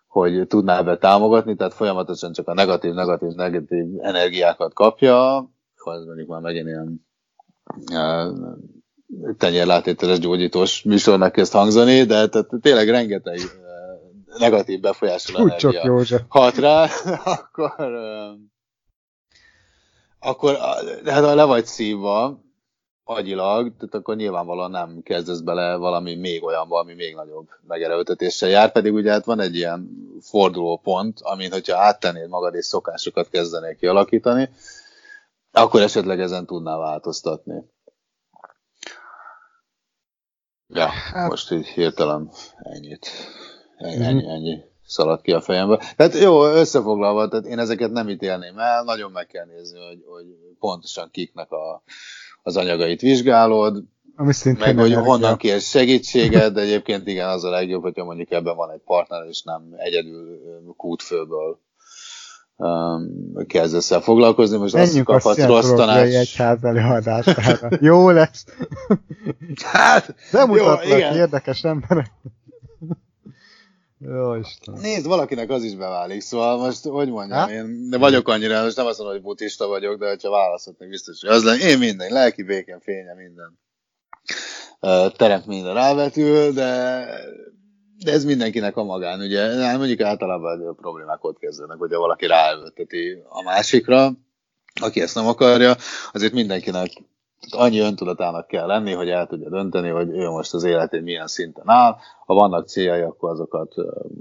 [0.06, 5.36] hogy tudná ebbe támogatni, tehát folyamatosan csak a negatív, negatív, negatív energiákat kapja,
[5.76, 7.06] az mondjuk már megint ilyen
[9.38, 13.38] tenyérlátételes gyógyítós műsornak kezd hangzani, de tehát tényleg rengeteg
[14.38, 16.22] negatív befolyásoló csak energia József.
[16.28, 16.86] hat rá,
[17.24, 17.74] akkor,
[20.18, 20.56] akkor
[21.04, 22.44] hát le vagy szívva
[23.08, 28.72] agyilag, tehát akkor nyilvánvalóan nem kezdesz bele valami még olyanba, ami még nagyobb megerőltetéssel jár,
[28.72, 29.90] pedig ugye hát van egy ilyen
[30.20, 34.50] fordulópont, amin hogyha áttennéd magad és szokásokat kezdenél kialakítani,
[35.52, 37.64] akkor esetleg ezen tudnál változtatni.
[40.68, 43.08] Ja, hát, most így hirtelen ennyit.
[43.76, 45.82] Ennyi, ennyi, ennyi szaladt ki a fejembe.
[45.96, 50.26] Tehát jó, összefoglalva, tehát én ezeket nem ítélném el, nagyon meg kell nézni, hogy, hogy
[50.58, 51.82] pontosan kiknek a,
[52.46, 53.82] az anyagait vizsgálod,
[54.16, 55.10] Ami szintén meg hogy energia.
[55.10, 59.26] honnan kérsz segítséget, de egyébként igen, az a legjobb, hogyha mondjuk ebben van egy partner,
[59.28, 60.40] és nem egyedül
[60.76, 61.60] kútfőből
[62.56, 64.56] um, kezdesz el foglalkozni.
[64.56, 66.14] Most azt Menjünk a kaphatsz rossz tanács.
[66.14, 67.68] Egyház előadására.
[67.80, 68.44] Jó lesz.
[69.62, 71.14] Hát, Bemutatlak jó, igen.
[71.14, 72.10] érdekes emberek.
[73.98, 74.74] Jó Isten.
[74.80, 77.50] Nézd, valakinek az is beválik, szóval most, hogy mondjam, Hát?
[77.50, 81.20] én de vagyok annyira, most nem azt mondom, hogy buddhista vagyok, de ha választhatnék, biztos,
[81.20, 81.68] hogy az lenne.
[81.68, 83.58] Én minden, lelki béken, fénye, minden.
[85.16, 87.04] Teremt minden rávetül, de,
[88.04, 89.40] de ez mindenkinek a magán, ugye.
[89.40, 94.12] Hát Mondjuk általában a problémák ott kezdődnek, hogyha valaki ráölteti a másikra,
[94.80, 95.76] aki ezt nem akarja,
[96.12, 96.90] azért mindenkinek
[97.50, 101.68] annyi öntudatának kell lenni, hogy el tudja dönteni, hogy ő most az életén milyen szinten
[101.68, 101.96] áll.
[102.26, 103.74] Ha vannak céljai, akkor azokat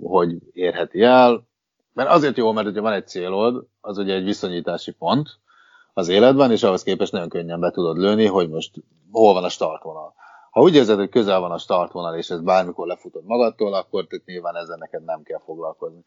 [0.03, 1.47] hogy érheti el.
[1.93, 5.29] Mert azért jó, mert hogyha van egy célod, az ugye egy viszonyítási pont
[5.93, 8.71] az életben, és ahhoz képest nagyon könnyen be tudod lőni, hogy most
[9.11, 10.13] hol van a startvonal.
[10.51, 14.25] Ha úgy érzed, hogy közel van a startvonal, és ez bármikor lefutod magadtól, akkor tehát
[14.25, 16.03] nyilván ezzel neked nem kell foglalkozni.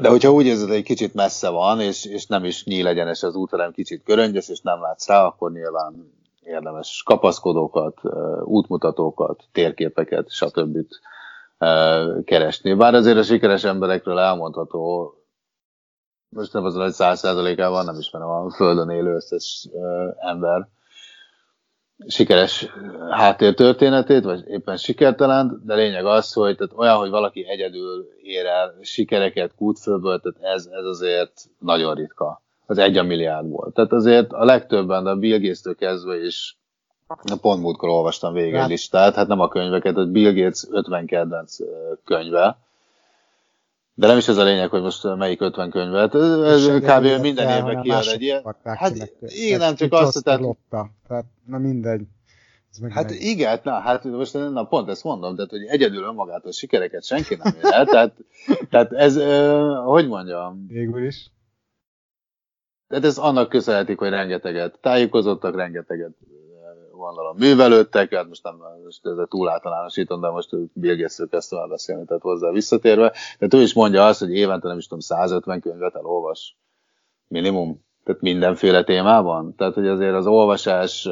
[0.00, 3.50] De hogyha úgy érzed, hogy kicsit messze van, és, és nem is nyílegyenes az út,
[3.50, 6.12] hanem kicsit köröngyös, és nem látsz rá, akkor nyilván
[6.42, 8.00] érdemes kapaszkodókat,
[8.44, 10.78] útmutatókat, térképeket, stb.
[12.24, 12.74] keresni.
[12.74, 15.14] Bár azért a sikeres emberekről elmondható,
[16.28, 19.68] most nem azon, hogy száz százalékában nem ismerem a Földön élő összes
[20.18, 20.68] ember
[22.06, 22.66] sikeres
[23.10, 28.74] háttértörténetét, vagy éppen sikertelen, de lényeg az, hogy tehát olyan, hogy valaki egyedül ér el
[28.80, 32.40] sikereket kútfőből, tehát ez, ez azért nagyon ritka.
[32.66, 33.72] Az egy a milliárdból.
[33.74, 36.56] Tehát azért a legtöbben, de a Bill Gates-től kezdve is
[37.40, 41.56] pont múltkor olvastam végig egy listát, hát nem a könyveket, hogy Bill Gates 50 kedvenc
[42.04, 42.58] könyve,
[43.94, 46.14] de nem is ez a lényeg, hogy most melyik 50 könyvet.
[46.14, 47.20] Ez, kb.
[47.20, 48.56] minden évben kiad egy ilyen.
[48.62, 50.90] Hát igen, nem csak azt, tehát lopta.
[51.08, 52.02] Tehát, na mindegy.
[52.70, 53.20] Ez meg Hát meg.
[53.20, 57.54] igen, na, hát most na, pont ezt mondom, tehát hogy egyedül önmagától sikereket senki nem
[57.56, 58.14] ér el, tehát,
[58.70, 61.30] tehát ez, ö, hogy mondjam, Végül is.
[62.88, 66.12] tehát ez annak köszönhetik, hogy rengeteget tájékozottak, rengeteget
[67.02, 71.66] gondolom művelődtek, hát most nem most ezzel túl általánosítom, de most Bill Gates-ről kezdtem el
[71.66, 75.60] beszélni, tehát hozzá visszatérve, tehát ő is mondja azt, hogy évente nem is tudom, 150
[75.60, 76.56] könyvet elolvas
[77.28, 77.84] minimum.
[78.04, 79.54] Tehát mindenféle témában.
[79.56, 81.08] Tehát, hogy azért az olvasás,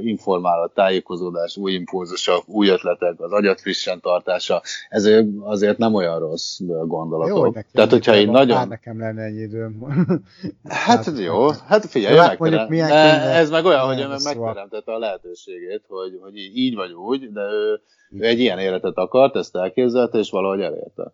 [0.00, 5.08] informálat, tájékozódás, új impulzusok, új ötletek, az agyat frissen tartása, ez
[5.40, 7.36] azért nem olyan rossz gondolatok.
[7.36, 8.68] Jó, hogy Tehát, hogyha én nagyon...
[8.68, 9.84] nekem lenne ennyi időm.
[10.68, 13.30] Hát jó, hát figyelj, hát megterem...
[13.30, 17.40] ez meg olyan, hogy meg megteremtette a lehetőségét, hogy, hogy így így vagy úgy, de
[17.40, 17.80] ő,
[18.10, 21.12] ő egy ilyen életet akart, ezt elképzelte, és valahogy elérte.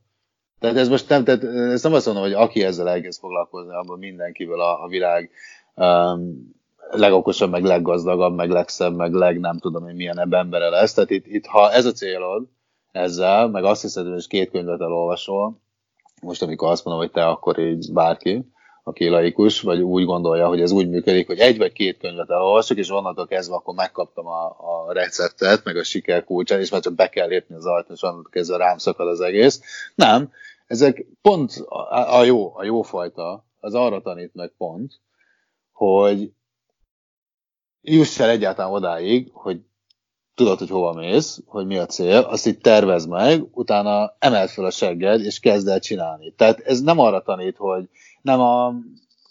[0.61, 3.99] Tehát ez most nem, tehát ezt nem azt mondom, hogy aki ezzel elkezd foglalkozni, abban
[3.99, 5.31] mindenkivel a, a világ
[5.75, 6.57] um,
[6.91, 10.95] legokosabb, meg leggazdagabb, meg legszebb, meg leg nem tudom én milyen embere lesz.
[10.95, 12.47] Tehát itt, itt, ha ez a célod
[12.93, 15.61] ezzel, meg azt hiszed, hogy két könyvet elolvasol,
[16.23, 18.45] most amikor azt mondom, hogy te akkor így bárki,
[18.89, 22.77] aki laikus, vagy úgy gondolja, hogy ez úgy működik, hogy egy vagy két könyvet elolvasok,
[22.77, 26.95] és onnantól kezdve akkor megkaptam a, a receptet, meg a siker kulcsát, és már csak
[26.95, 29.61] be kell lépni az ajtón, és onnantól kezdve rám szakad az egész.
[29.95, 30.33] Nem,
[30.67, 35.01] ezek pont a, a jó, a jó fajta, az arra tanít meg pont,
[35.73, 36.33] hogy
[37.83, 39.61] juss el egyáltalán odáig, hogy
[40.35, 44.65] tudod, hogy hova mész, hogy mi a cél, azt itt tervezd meg, utána emeld fel
[44.65, 46.33] a segged, és kezd el csinálni.
[46.37, 47.89] Tehát ez nem arra tanít, hogy
[48.29, 48.75] nem a,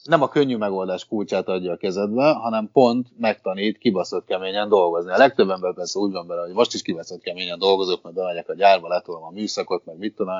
[0.03, 5.11] nem a könnyű megoldás kulcsát adja a kezedbe, hanem pont megtanít kibaszott keményen dolgozni.
[5.11, 8.49] A legtöbb ember persze úgy van bele, hogy most is kibaszott keményen dolgozok, mert bemegyek
[8.49, 10.35] a gyárba, letolom a műszakot, meg mit tudom,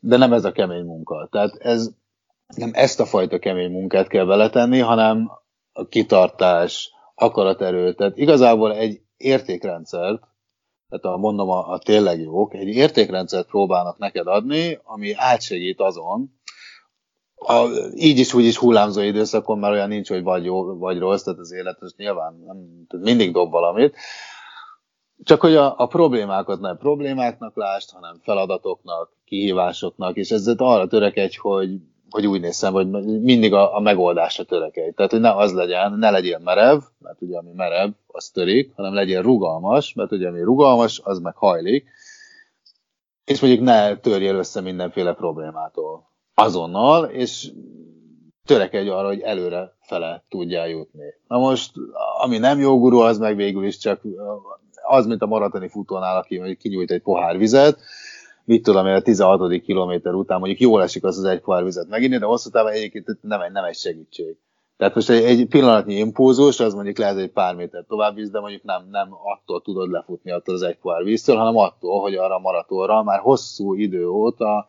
[0.00, 1.28] de nem ez a kemény munka.
[1.30, 1.90] Tehát ez,
[2.56, 5.30] nem ezt a fajta kemény munkát kell beletenni, hanem
[5.72, 7.94] a kitartás, akaraterő.
[7.94, 10.22] Tehát igazából egy értékrendszert,
[10.88, 16.35] tehát a, mondom a, a tényleg jók, egy értékrendszert próbálnak neked adni, ami átsegít azon,
[17.46, 21.22] a, így is, úgy is hullámzó időszakon már olyan nincs, hogy vagy jó, vagy rossz,
[21.22, 22.56] tehát az élet az nyilván nem,
[23.00, 23.96] mindig dob valamit.
[25.24, 31.36] Csak hogy a, a problémákat nem problémáknak lásd, hanem feladatoknak, kihívásoknak, és ezzel arra törekedj,
[31.36, 31.70] hogy,
[32.10, 32.88] hogy úgy nézem, hogy
[33.20, 34.94] mindig a, a megoldásra törekedj.
[34.94, 38.94] Tehát, hogy ne az legyen, ne legyél merev, mert ugye ami merev, az törik, hanem
[38.94, 41.86] legyél rugalmas, mert ugye ami rugalmas, az meg hajlik,
[43.24, 47.50] és mondjuk ne törjél össze mindenféle problémától azonnal, és
[48.44, 51.14] törekedj arra, hogy előre fele tudjál jutni.
[51.28, 51.72] Na most,
[52.22, 54.00] ami nem jó guru, az meg végül is csak
[54.82, 57.80] az, mint a maratoni futónál, aki kinyújt egy pohár vizet,
[58.44, 59.62] mit tudom én, a 16.
[59.62, 63.18] kilométer után mondjuk jól esik az az egy pohár vizet megint, de hosszú távon egyébként
[63.20, 64.36] nem nem egy segítség.
[64.76, 68.40] Tehát most egy, egy pillanatnyi impulzus, az mondjuk lehet egy pár méter tovább víz, de
[68.40, 72.34] mondjuk nem, nem attól tudod lefutni attól az egy pohár víztől, hanem attól, hogy arra
[72.34, 74.66] a maratonra már hosszú idő óta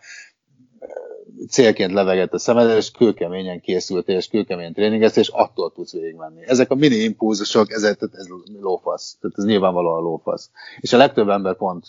[1.49, 6.47] célként levegett a szemed, és kőkeményen készültél, és kőkeményen tréningeztél, és attól tudsz végigmenni.
[6.47, 8.27] Ezek a mini impulzusok, ez, ez
[8.61, 9.17] lófasz.
[9.21, 10.49] Tehát ez nyilvánvalóan lófasz.
[10.79, 11.85] És a legtöbb ember pont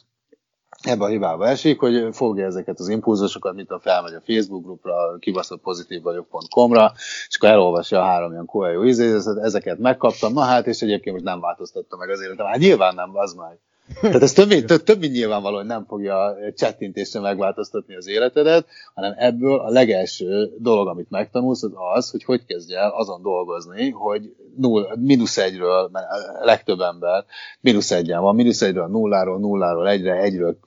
[0.83, 5.19] ebbe a hibába esik, hogy fogja ezeket az impulzusokat, mint a felmegy a Facebook grupra,
[5.19, 6.93] kibaszott pozitív vagyok.com-ra,
[7.29, 11.27] és akkor elolvasja a három ilyen koelyó izézet, ezeket megkaptam, na hát, és egyébként most
[11.27, 12.47] nem változtatta meg az életem.
[12.47, 13.59] Hát nyilván nem, az meg.
[14.01, 19.15] Tehát ez több, több, több mint nyilvánvaló, hogy nem fogja csettintésre megváltoztatni az életedet, hanem
[19.17, 24.35] ebből a legelső dolog, amit megtanulsz, az az, hogy hogy kezdj el azon dolgozni, hogy
[24.57, 26.07] null, mínusz egyről, mert
[26.41, 27.25] a legtöbb ember
[27.61, 30.59] mínusz egyen van, mínusz egyről, nulláról, nulláról, egyre, egyről,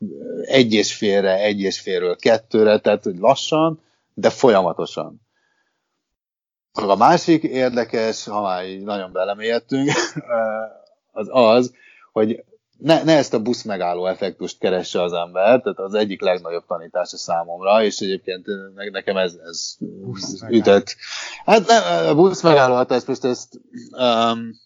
[0.41, 3.81] egy és félre, egy és félről, kettőre, tehát hogy lassan,
[4.13, 5.21] de folyamatosan.
[6.73, 9.89] A másik érdekes, ha már így nagyon belemélyedtünk,
[11.11, 11.73] az az,
[12.11, 12.43] hogy
[12.81, 17.17] ne, ne ezt a busz megálló effektust keresse az ember, tehát az egyik legnagyobb tanítása
[17.17, 18.45] számomra, és egyébként
[18.91, 19.77] nekem ez, ez
[20.49, 20.95] ütött.
[21.45, 21.77] Hát ne,
[22.09, 23.59] a busz megálló hatást most ezt
[23.97, 24.59] um,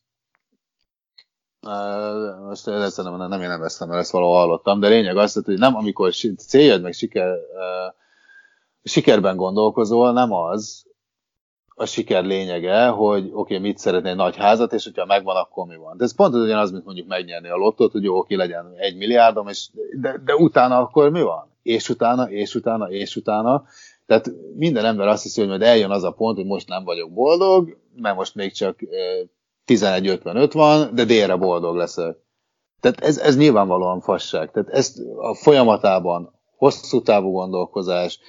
[1.67, 5.41] Uh, most ezt nem, nem én nem veszem, mert ezt valahol hallottam, de lényeg az,
[5.45, 7.93] hogy nem amikor céljad meg siker, uh,
[8.83, 10.84] sikerben gondolkozol, nem az
[11.77, 15.75] a siker lényege, hogy oké, okay, mit szeretnél nagy házat, és hogyha megvan, akkor mi
[15.75, 15.97] van.
[15.97, 19.47] De ez pont ugyanaz, mint mondjuk megnyerni a lottót, hogy jó, oké, legyen egy milliárdom,
[19.47, 19.69] és,
[20.01, 21.51] de, de utána akkor mi van?
[21.61, 23.63] És utána, és utána, és utána.
[24.05, 27.13] Tehát minden ember azt hiszi, hogy majd eljön az a pont, hogy most nem vagyok
[27.13, 28.89] boldog, mert most még csak uh,
[29.65, 32.17] 11.55 van, de délre boldog leszek.
[32.79, 34.51] Tehát ez, ez nyilvánvalóan fasság.
[34.51, 38.19] Tehát ezt a folyamatában hosszú távú gondolkozás,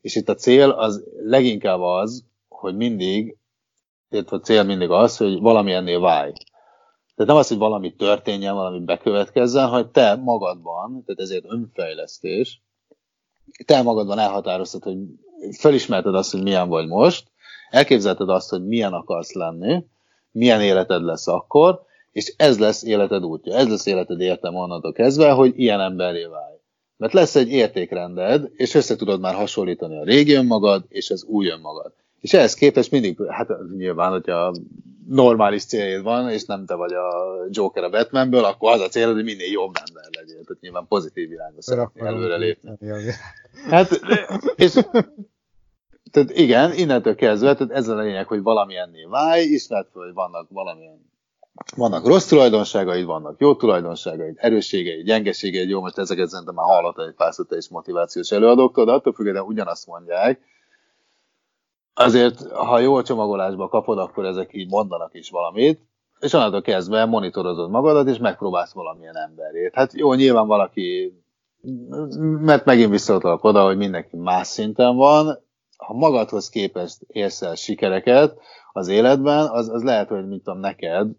[0.00, 2.24] és itt a cél az leginkább az,
[2.62, 3.36] hogy mindig,
[4.10, 6.32] illetve a cél mindig az, hogy valami ennél válj.
[7.14, 12.62] Tehát nem az, hogy valami történjen, valami bekövetkezzen, hogy te magadban, tehát ezért önfejlesztés,
[13.66, 14.96] te magadban elhatároztad, hogy
[15.58, 17.30] felismerted azt, hogy milyen vagy most,
[17.70, 19.84] elképzelted azt, hogy milyen akarsz lenni,
[20.30, 21.82] milyen életed lesz akkor,
[22.12, 26.56] és ez lesz életed útja, ez lesz életed értem onnantól kezdve, hogy ilyen emberré válj.
[26.96, 31.48] Mert lesz egy értékrended, és össze tudod már hasonlítani a régi önmagad, és az új
[31.48, 31.92] önmagad.
[32.22, 34.54] És ehhez képest mindig, hát nyilván, hogyha
[35.08, 37.10] normális céljaid van, és nem te vagy a
[37.50, 40.44] Joker a Batmanből, akkor az a célod, hogy minél jobb ember legyél.
[40.44, 42.70] Tehát nyilván pozitív irányba szeretnél előrelépni.
[43.70, 44.00] Hát,
[44.56, 44.72] és
[46.10, 50.14] tehát igen, innentől kezdve, tehát ez a lényeg, hogy valami ennél válj, ismert fel, hogy
[50.14, 51.10] vannak valamilyen
[51.76, 57.14] vannak rossz tulajdonságaid, vannak jó tulajdonságaid, erősségeid, gyengeségeid, jó, most ezeket szerintem már hallottad egy
[57.14, 60.40] pár és motivációs előadóktól, de attól függően ugyanazt mondják.
[61.94, 65.80] Azért, ha jó csomagolásba kapod, akkor ezek így mondanak is valamit,
[66.20, 69.74] és onnantól kezdve monitorozod magadat, és megpróbálsz valamilyen emberét.
[69.74, 71.14] Hát jó, nyilván valaki,
[72.20, 75.38] mert megint visszautalok oda, hogy mindenki más szinten van,
[75.76, 78.38] ha magadhoz képest érsz el sikereket
[78.72, 81.10] az életben, az, az lehet, hogy mit tudom neked,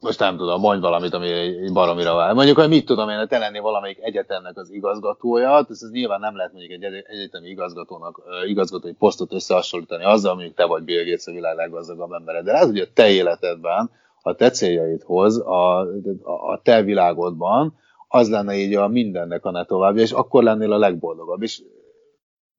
[0.00, 2.34] most nem tudom, mondj valamit, ami egy baromira vál.
[2.34, 6.36] Mondjuk, hogy mit tudom én, te lennél valamelyik egyetemnek az igazgatója, ez, ez nyilván nem
[6.36, 11.32] lehet mondjuk egy egyetemi igazgatónak igazgatói posztot összehasonlítani azzal, mondjuk te vagy Bill Gates a
[11.32, 12.42] világ leggazdagabb embere.
[12.42, 13.90] De lehet, hogy a te életedben,
[14.22, 15.80] a te céljaidhoz, a,
[16.24, 17.74] a te világodban,
[18.08, 21.42] az lenne így a mindennek a ne továbbja, és akkor lennél a legboldogabb.
[21.42, 21.62] És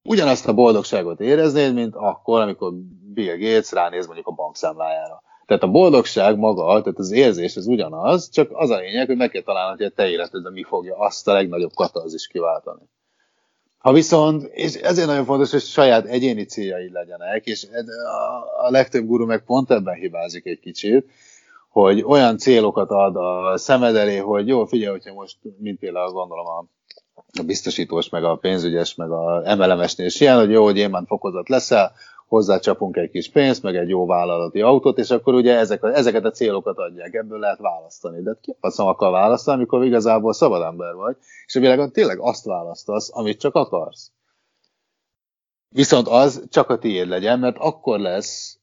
[0.04, 2.72] ugyanazt a boldogságot éreznéd, mint akkor, amikor
[3.14, 5.22] Bill Gates ránéz mondjuk a bankszámlájára.
[5.48, 9.30] Tehát a boldogság maga, tehát az érzés az ugyanaz, csak az a lényeg, hogy meg
[9.30, 12.82] kell találni, hogy a te életedben mi fogja azt a legnagyobb katarzis kiváltani.
[13.78, 17.66] Ha viszont, és ezért nagyon fontos, hogy saját egyéni céljai legyenek, és
[18.66, 21.10] a legtöbb guru meg pont ebben hibázik egy kicsit,
[21.68, 26.46] hogy olyan célokat ad a szemed elé, hogy jó, figyelj, hogyha most, mint például gondolom
[26.46, 31.02] a biztosítós, meg a pénzügyes, meg a MLMS-nél is ilyen, hogy jó, hogy én már
[31.06, 31.92] fokozat leszel,
[32.28, 36.30] hozzácsapunk egy kis pénzt, meg egy jó vállalati autót, és akkor ugye ezek, ezeket a
[36.30, 38.22] célokat adják, ebből lehet választani.
[38.22, 41.16] De ki azt akar választani, amikor igazából szabad ember vagy,
[41.46, 44.12] és a világon tényleg azt választasz, amit csak akarsz.
[45.68, 48.58] Viszont az csak a tiéd legyen, mert akkor lesz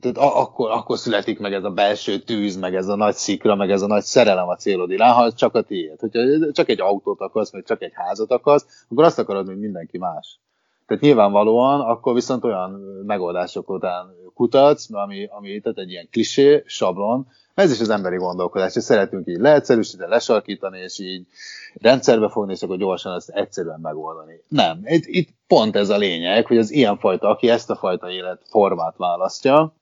[0.00, 3.70] tehát akkor, akkor születik meg ez a belső tűz, meg ez a nagy szikra, meg
[3.70, 6.00] ez a nagy szerelem a célod irány, ha csak a tiéd.
[6.00, 9.98] Hogyha csak egy autót akarsz, vagy csak egy házat akarsz, akkor azt akarod, mint mindenki
[9.98, 10.40] más.
[10.86, 12.70] Tehát nyilvánvalóan akkor viszont olyan
[13.06, 18.72] megoldások után kutatsz, ami, ami tehát egy ilyen klisé, sablon, ez is az emberi gondolkodás,
[18.72, 21.26] hogy szeretünk így leegyszerűsíteni, lesarkítani, és így
[21.74, 24.40] rendszerbe fogni, és akkor gyorsan ezt egyszerűen megoldani.
[24.48, 28.96] Nem, itt, itt pont ez a lényeg, hogy az ilyenfajta, aki ezt a fajta életformát
[28.96, 29.74] választja,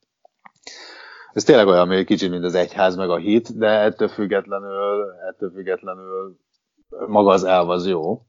[1.33, 5.51] ez tényleg olyan még kicsit, mint az egyház meg a hit, de ettől függetlenül, ettől
[5.55, 6.37] függetlenül
[7.07, 8.23] maga az elv az jó,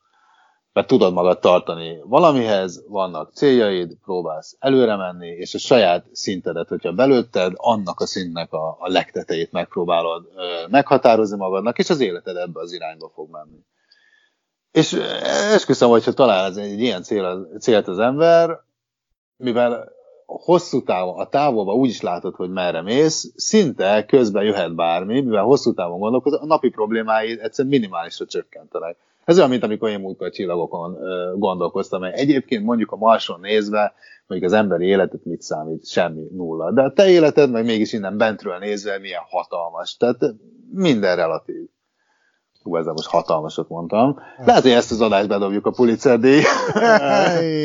[0.76, 6.91] mert tudod magad tartani valamihez, vannak céljaid, próbálsz előre menni, és a saját szintedet, hogyha
[6.91, 12.59] belőtted, annak a szintnek a, a legtetejét megpróbálod ö, meghatározni magadnak, és az életed ebbe
[12.59, 13.59] az irányba fog menni.
[14.71, 14.93] És
[15.53, 18.59] esküszöm, hogyha talál egy ilyen cél, célt az ember,
[19.38, 19.91] mivel
[20.26, 25.43] hosszú távon, a távolba úgy is látod, hogy merre mész, szinte közben jöhet bármi, mivel
[25.43, 28.97] hosszú távon gondolkozol, a napi problémáid egyszerűen minimálisra csökkentenek.
[29.26, 30.97] Ez olyan, mint amikor én múltkor a csillagokon
[31.39, 33.93] gondolkoztam, mert egyébként mondjuk a Marson nézve,
[34.28, 35.88] mondjuk az emberi életet mit számít?
[35.88, 36.71] Semmi, nulla.
[36.71, 39.97] De a te életed meg mégis innen bentről nézve milyen hatalmas.
[39.97, 40.17] Tehát
[40.71, 41.69] minden relatív.
[42.61, 44.19] Hú, ezzel most hatalmasat mondtam.
[44.45, 46.41] Lehet, hogy ezt az adást bedobjuk a Pulitzer díj.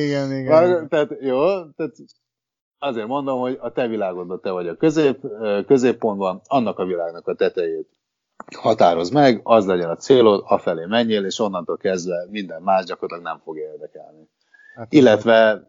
[0.04, 0.88] igen, igen.
[0.88, 1.38] Tehát jó,
[1.76, 1.94] tehát
[2.78, 5.20] azért mondom, hogy a te világodban te vagy a közép,
[5.66, 7.88] középpontban, annak a világnak a tetejét
[8.54, 13.40] határoz meg, az legyen a célod, afelé menjél, és onnantól kezdve minden más gyakorlatilag nem
[13.44, 14.28] fog érdekelni.
[14.74, 15.68] Hát, Illetve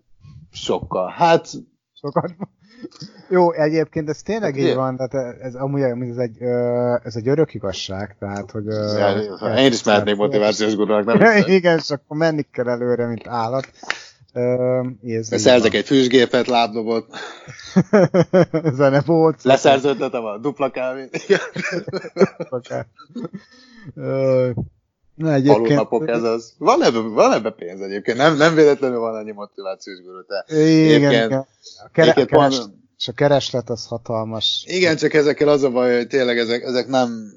[0.52, 1.10] sokkal.
[1.10, 1.48] Hát
[1.94, 2.36] sokat.
[3.30, 6.42] Jó, egyébként ez tényleg Hát így van, tehát ez amúgy ez egy,
[7.04, 8.66] ez egy örök igazság, tehát hogy...
[8.66, 13.68] Ja, Én is mehetnék motivációs gurunak, nem igen, és akkor menni kell előre, mint állat.
[14.34, 17.06] Ez Szerzek egy fűsgépet, lábdobot,
[18.78, 19.44] Zenebóc.
[19.44, 21.26] leszerződtetem a dupla kávét.
[25.16, 25.58] Na egyébként...
[25.66, 26.54] Alulnapok ez az.
[26.58, 28.18] Van ebbe, van ebbe pénz egyébként.
[28.18, 30.26] Nem, nem véletlenül van annyi motivációs guru.
[30.26, 30.46] Te.
[30.56, 31.32] Igen, Egyébként- igen.
[31.86, 34.64] A, kere, a, keres, van- és a kereslet az hatalmas.
[34.68, 37.34] Igen, csak ezekkel az a baj, hogy tényleg ezek, ezek nem,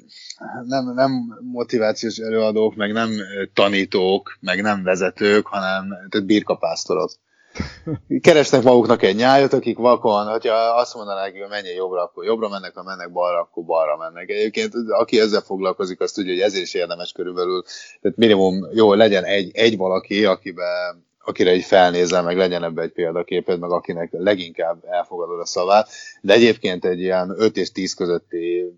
[0.66, 3.10] nem, nem motivációs előadók, meg nem
[3.54, 7.10] tanítók, meg nem vezetők, hanem tehát birkapásztorok.
[8.20, 12.74] Keresnek maguknak egy nyájat, akik vakon, hogyha azt mondanák, hogy menjél jobbra, akkor jobbra mennek,
[12.74, 14.28] ha mennek balra, akkor balra mennek.
[14.28, 17.62] Egyébként aki ezzel foglalkozik, azt tudja, hogy ezért is érdemes körülbelül,
[18.00, 22.92] tehát minimum jó, legyen egy, egy valaki, akiben akire egy felnézel, meg legyen ebbe egy
[22.92, 25.88] példaképed, meg akinek leginkább elfogadod a szavát,
[26.20, 28.74] de egyébként egy ilyen 5 és 10 közötti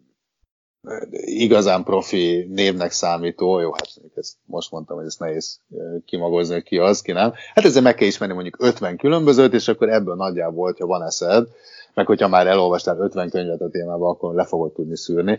[1.20, 6.78] igazán profi névnek számító, jó, hát ezt most mondtam, hogy ezt nehéz eh, kimagozni, ki
[6.78, 7.32] az, ki nem.
[7.54, 11.48] Hát ezzel meg kell ismerni mondjuk 50 különbözőt, és akkor ebből nagyjából, ha van eszed,
[11.94, 15.38] meg hogyha már elolvastál 50 könyvet a témában, akkor le fogod tudni szűrni.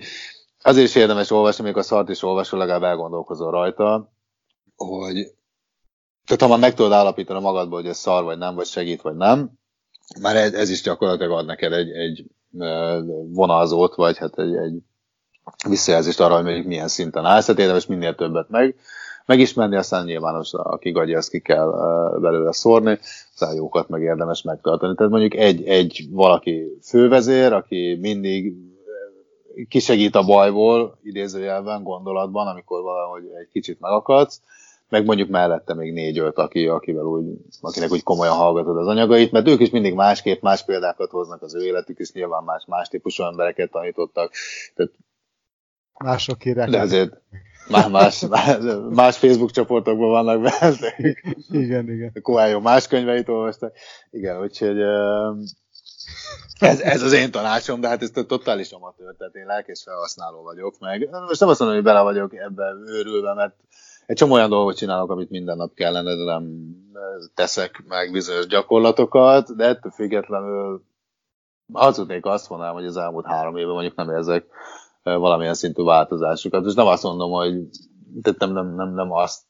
[0.61, 4.11] Azért is érdemes olvasni, még a szart is olvasol, legalább elgondolkozol rajta,
[4.75, 5.31] hogy
[6.25, 9.15] tehát ha már meg tudod állapítani magadból, hogy ez szar vagy nem, vagy segít vagy
[9.15, 9.51] nem,
[10.21, 12.25] már ez, ez is gyakorlatilag ad neked egy, egy
[13.29, 14.81] vonalzót, vagy hát egy, egy
[15.67, 18.75] visszajelzést arra, hogy milyen szinten állsz, tehát érdemes minél többet meg,
[19.25, 21.69] megismerni, aztán nyilván az, aki gagyi, azt ki kell
[22.21, 22.99] belőle szórni,
[23.33, 24.95] aztán jókat meg érdemes megtartani.
[24.95, 28.53] Tehát mondjuk egy, egy valaki fővezér, aki mindig
[29.69, 34.41] kisegít a bajból, idézőjelben, gondolatban, amikor valahogy egy kicsit megakadsz,
[34.89, 37.25] meg mondjuk mellette még négy-öt, aki, akivel úgy,
[37.61, 41.55] akinek úgy komolyan hallgatod az anyagait, mert ők is mindig másképp, más példákat hoznak az
[41.55, 44.31] ő életük, is nyilván más, más típusú embereket tanítottak,
[44.75, 44.91] tehát,
[45.97, 46.69] Mások írják.
[46.69, 47.21] de azért
[47.67, 48.57] más, más, más,
[48.89, 51.15] más Facebook csoportokban vannak benne,
[51.49, 52.11] Igen, igen.
[52.21, 53.73] Koályó más könyveit olvastak.
[54.11, 54.81] Igen, úgyhogy
[56.59, 60.79] ez, ez az én tanácsom, de hát ez totális amatőr, tehát én lelkes felhasználó vagyok,
[60.79, 63.55] meg most nem azt mondom, hogy bele vagyok ebbe őrülve, mert
[64.05, 66.45] egy csomó olyan dolgot csinálok, amit minden nap kellene, de nem
[67.33, 70.83] teszek meg bizonyos gyakorlatokat, de ettől függetlenül
[71.73, 74.45] hazudnék azt mondanám, hogy az elmúlt három évben mondjuk nem érzek
[75.16, 76.66] valamilyen szintű változásokat.
[76.66, 77.53] És nem azt mondom, hogy
[78.22, 79.41] tehát nem, nem, nem, nem azt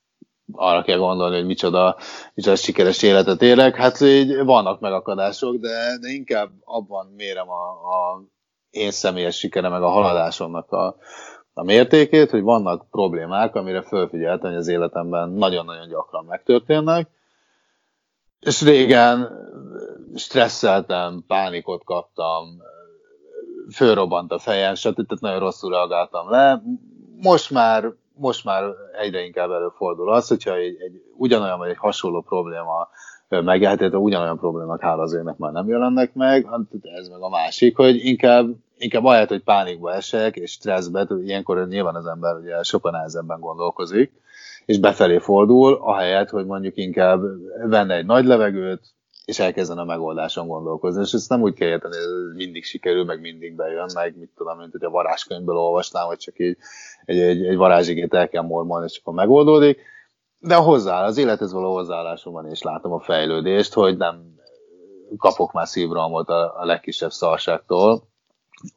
[0.52, 1.98] arra kell gondolni, hogy micsoda,
[2.34, 3.76] micsoda sikeres életet élek.
[3.76, 8.24] Hát így vannak megakadások, de, de inkább abban mérem a, a
[8.70, 10.96] én személyes sikere, meg a haladásomnak a,
[11.54, 17.10] a mértékét, hogy vannak problémák, amire fölfigyeltem, hogy az életemben nagyon-nagyon gyakran megtörténnek,
[18.40, 19.30] és régen
[20.16, 22.62] stresszeltem, pánikot kaptam,
[23.72, 24.94] fölrobbant a fejem, stb.
[24.94, 26.64] Tehát nagyon rosszul reagáltam le.
[27.22, 28.64] Most már, most már
[29.02, 32.88] egyre inkább előfordul az, hogyha egy, egy ugyanolyan vagy egy hasonló probléma
[33.30, 36.60] megjelent, tehát ugyanolyan problémák hála az ének már nem jelennek meg, hát
[37.00, 41.96] ez meg a másik, hogy inkább, inkább ahelyett, hogy pánikba esek, és stresszbe, ilyenkor nyilván
[41.96, 44.12] az ember ugye sokan nehezebben gondolkozik,
[44.66, 47.22] és befelé fordul, ahelyett, hogy mondjuk inkább
[47.70, 48.96] venne egy nagy levegőt,
[49.28, 51.02] és elkezdene a megoldáson gondolkozni.
[51.02, 54.58] És ezt nem úgy kell érteni, hogy mindig sikerül, meg mindig bejön, meg mit tudom,
[54.58, 56.58] mint hogy a varázskönyvből olvasnám, vagy csak így
[57.06, 59.80] egy, egy, egy varázsigét el kell mormolni, és akkor megoldódik.
[60.40, 64.36] De hozzá, az élethez való hozzáállásomban is látom a fejlődést, hogy nem
[65.18, 68.04] kapok már szívrohamot a, a legkisebb szarságtól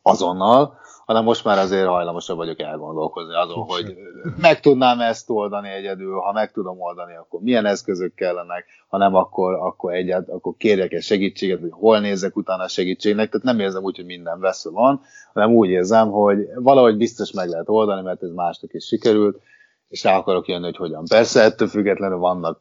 [0.03, 0.80] azonnal,
[1.11, 3.96] hanem most már azért hajlamosabb vagyok elgondolkozni azon, hogy
[4.36, 9.14] meg tudnám ezt oldani egyedül, ha meg tudom oldani, akkor milyen eszközök kellenek, ha nem,
[9.14, 13.61] akkor, akkor, egyet, akkor kérjek egy segítséget, hogy hol nézzek utána a segítségnek, tehát nem
[13.61, 15.00] érzem úgy, hogy minden vesző van,
[15.32, 19.40] hanem úgy érzem, hogy valahogy biztos meg lehet oldani, mert ez másnak is sikerült,
[19.88, 21.04] és rá akarok jönni, hogy hogyan.
[21.08, 22.61] Persze ettől függetlenül vannak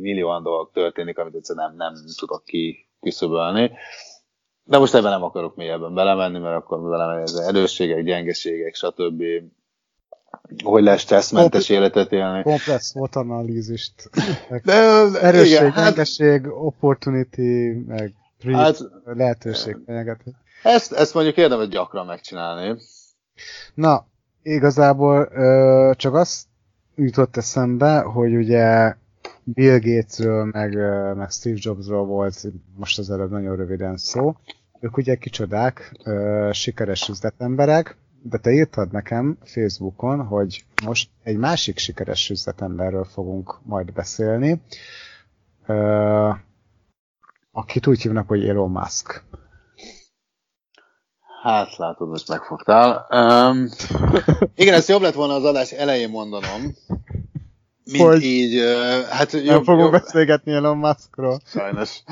[0.00, 3.70] millió olyan dolgok történik, amit egyszerűen nem, nem tudok ki küszöbölni.
[4.64, 9.22] De most ebben nem akarok mélyebben belemenni, mert akkor belemenni az erősségek, gyengeségek, stb.
[10.64, 12.42] Hogy lesz stresszmentes életet élni.
[12.42, 14.10] Komplex SWOT analízist.
[14.64, 14.72] De,
[15.20, 19.76] Erősség, igen, hát, gyengeség, opportunity, meg threat, Hát- lehetőség,
[20.62, 22.80] ezt, ezt mondjuk érdemes gyakran megcsinálni.
[23.74, 24.06] Na,
[24.42, 26.46] igazából ö, csak azt
[26.94, 28.94] jutott eszembe, hogy ugye
[29.44, 30.74] Bill Gatesről, meg,
[31.16, 34.34] meg Steve Jobsról volt most az előbb nagyon röviden szó.
[34.80, 36.00] Ők ugye kicsodák,
[36.52, 43.92] sikeres üzletemberek, de te írtad nekem Facebookon, hogy most egy másik sikeres üzletemberről fogunk majd
[43.92, 44.60] beszélni,
[47.52, 49.24] akit úgy hívnak, hogy Elon Musk.
[51.42, 53.06] Hát látod, most megfogtál.
[53.10, 53.68] Um,
[54.54, 56.74] igen, ezt jobb lett volna az adás elején mondanom.
[57.84, 58.22] Mint Hogy?
[58.22, 61.40] így, uh, hát Nem jobb, fogunk jobb, beszélgetni Elon Muskról.
[61.46, 62.02] Sajnos,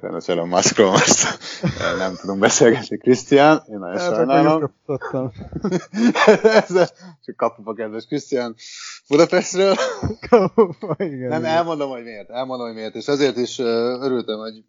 [0.00, 1.38] sajnos Elon Muskról most
[1.98, 3.62] nem tudunk beszélgetni, Krisztián.
[3.68, 4.74] Én nagyon Hát, sajnálom.
[6.42, 6.88] Ezzel
[7.24, 8.54] csak kapuba kedves Krisztián
[9.08, 9.74] Budapestről.
[10.98, 12.30] Igen, Nem, elmondom, hogy miért.
[12.30, 12.94] Elmondom, hogy miért.
[12.94, 13.66] És azért is uh,
[14.02, 14.64] örültem, hogy,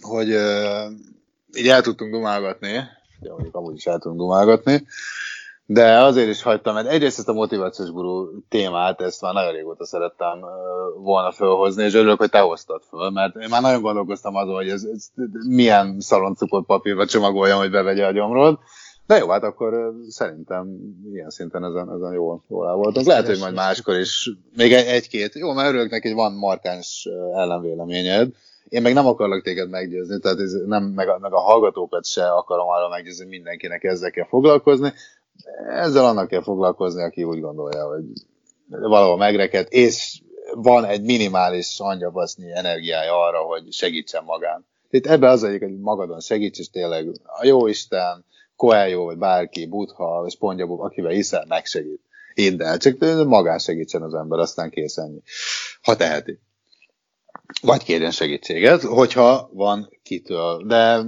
[0.00, 0.92] hogy uh,
[1.54, 2.72] így el tudtunk dumálgatni.
[3.20, 4.86] Ja, mondjuk amúgy is el tudunk dumálgatni.
[5.68, 9.86] De azért is hagytam, mert egyrészt ezt a motivációs gurú témát, ezt már nagyon régóta
[9.86, 10.40] szerettem
[11.02, 14.68] volna fölhozni, és örülök, hogy te hoztad föl, mert én már nagyon gondolkoztam azon, hogy
[14.68, 15.08] ez, ez
[15.48, 18.58] milyen szaloncukott papírba csomagoljam, hogy bevegye a gyomrod.
[19.06, 20.68] De jó, hát akkor szerintem
[21.12, 23.06] ilyen szinten ezen, ezen jól, jól el voltunk.
[23.06, 27.08] Lehet, hogy majd máskor is még egy- egy-két, jó, mert örülök neki, hogy van markáns
[27.34, 28.30] ellenvéleményed.
[28.68, 32.28] Én meg nem akarlak téged meggyőzni, tehát ez nem, meg, a, meg a hallgatókat se
[32.28, 34.92] akarom arra meggyőzni, hogy mindenkinek ezzel kell foglalkozni.
[35.68, 38.04] Ezzel annak kell foglalkozni, aki úgy gondolja, hogy
[38.68, 40.20] valahol megrekedt, és
[40.54, 44.66] van egy minimális angyabasznyi energiája arra, hogy segítsen magán.
[44.90, 48.24] Itt ebbe az egyik, hogy magadon segíts, és tényleg a jó Isten,
[48.56, 52.00] Coelho, vagy bárki, Buddha, vagy Spongyabub, akivel hiszel, megsegít.
[52.34, 55.22] Hidd el, csak magán segítsen az ember, aztán kész ennyi.
[55.82, 56.40] Ha teheti.
[57.62, 60.62] Vagy kérjen segítséget, hogyha van kitől.
[60.66, 61.02] De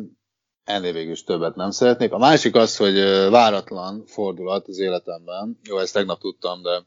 [0.68, 2.12] ennél végül is többet nem szeretnék.
[2.12, 2.94] A másik az, hogy
[3.30, 5.58] váratlan fordulat az életemben.
[5.62, 6.82] Jó, ezt tegnap tudtam, de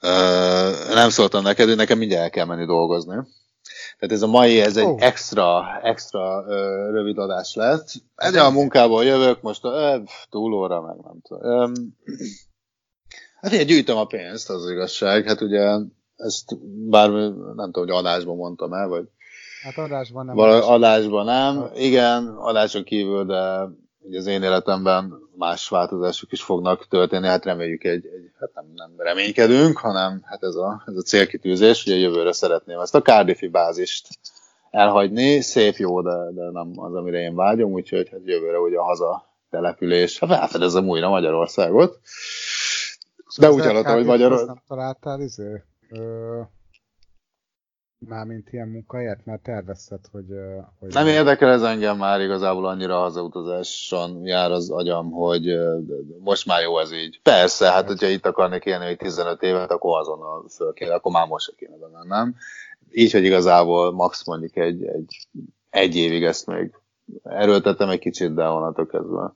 [0.00, 3.14] ö, nem szóltam neked, hogy nekem mindjárt el kell menni dolgozni.
[3.98, 5.02] Tehát ez a mai, ez egy oh.
[5.02, 7.88] extra, extra ö, rövid adás lett.
[8.14, 9.98] Egy a munkából jövök, most ö,
[10.30, 11.42] túlóra, meg nem tudom.
[11.42, 11.72] Ö,
[13.40, 15.26] hát én gyűjtöm a pénzt, az, az igazság.
[15.26, 15.78] Hát ugye
[16.16, 16.58] ezt
[16.88, 19.08] bár nem tudom, hogy adásban mondtam el, vagy
[19.62, 20.34] Hát adásban nem.
[20.34, 23.68] Vala, adásban nem, igen, adáson kívül, de
[24.18, 28.90] az én életemben más változások is fognak történni, hát reméljük egy, egy hát nem, nem
[28.96, 34.08] reménykedünk, hanem hát ez a, ez a célkitűzés, ugye jövőre szeretném ezt a Cardiffi bázist
[34.70, 38.84] elhagyni, szép jó, de, de nem az, amire én vágyom, úgyhogy hát jövőre ugye a
[38.84, 42.00] haza település, hát felfedezem újra Magyarországot.
[43.38, 44.62] De úgy hallottam, hogy Magyarország...
[44.68, 45.62] Találtál izé?
[45.90, 46.40] Ö,
[48.08, 50.26] mármint ilyen munkahelyet, mert tervezted, hogy...
[50.78, 55.58] hogy Nem érdekel ez engem már igazából annyira hazautazáson jár az agyam, hogy
[56.18, 57.20] most már jó ez így.
[57.22, 61.26] Persze, hát hogyha itt akarnék élni hogy 15 évet, akkor azonnal föl kéne, akkor már
[61.26, 62.34] most se kéne bemennem.
[62.90, 65.28] Így, hogy igazából max mondjuk egy, egy,
[65.70, 66.74] egy évig ezt még
[67.22, 69.34] erőltettem egy kicsit, de onnantól kezdve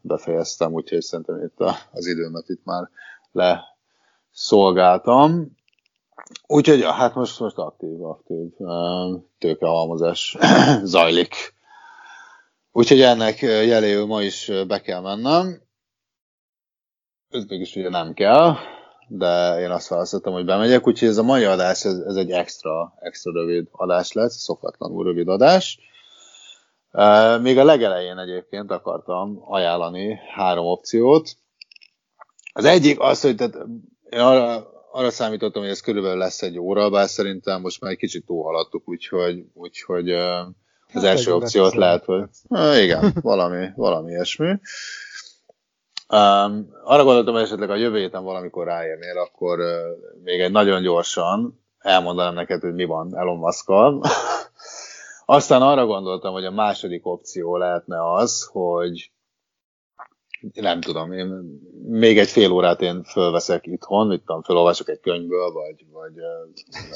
[0.00, 2.90] befejeztem, úgyhogy szerintem itt a, az időmet itt már
[3.32, 5.56] leszolgáltam.
[6.46, 10.36] Úgyhogy, ja, hát most, most aktív, aktív ö, tőkehalmozás
[10.82, 11.54] zajlik.
[12.72, 15.62] Úgyhogy ennek jeléül ma is be kell mennem.
[17.28, 18.54] Ez mégis ugye nem kell,
[19.08, 22.94] de én azt választottam, hogy bemegyek, úgyhogy ez a mai adás, ez, ez egy extra,
[23.00, 25.78] extra rövid adás lesz, szokatlanul rövid adás.
[26.90, 31.36] Ö, Még a legelején egyébként akartam ajánlani három opciót.
[32.52, 33.56] Az egyik az, hogy tehát
[34.10, 37.98] én arra, arra számítottam, hogy ez körülbelül lesz egy óra, bár szerintem most már egy
[37.98, 40.54] kicsit túlhaladtuk, úgyhogy, úgyhogy az
[40.92, 44.48] Hát első opciót lehet, hogy Há, igen, valami, valami ilyesmi.
[46.08, 49.66] Um, arra gondoltam, hogy esetleg a jövő héten valamikor ráérnél, akkor uh,
[50.22, 53.68] még egy nagyon gyorsan elmondanám neked, hogy mi van Elon musk
[55.26, 59.10] Aztán arra gondoltam, hogy a második opció lehetne az, hogy
[60.40, 61.26] nem tudom, én
[61.82, 66.12] még egy fél órát én fölveszek itthon, mit tudom, fölolvasok egy könyvből, vagy, vagy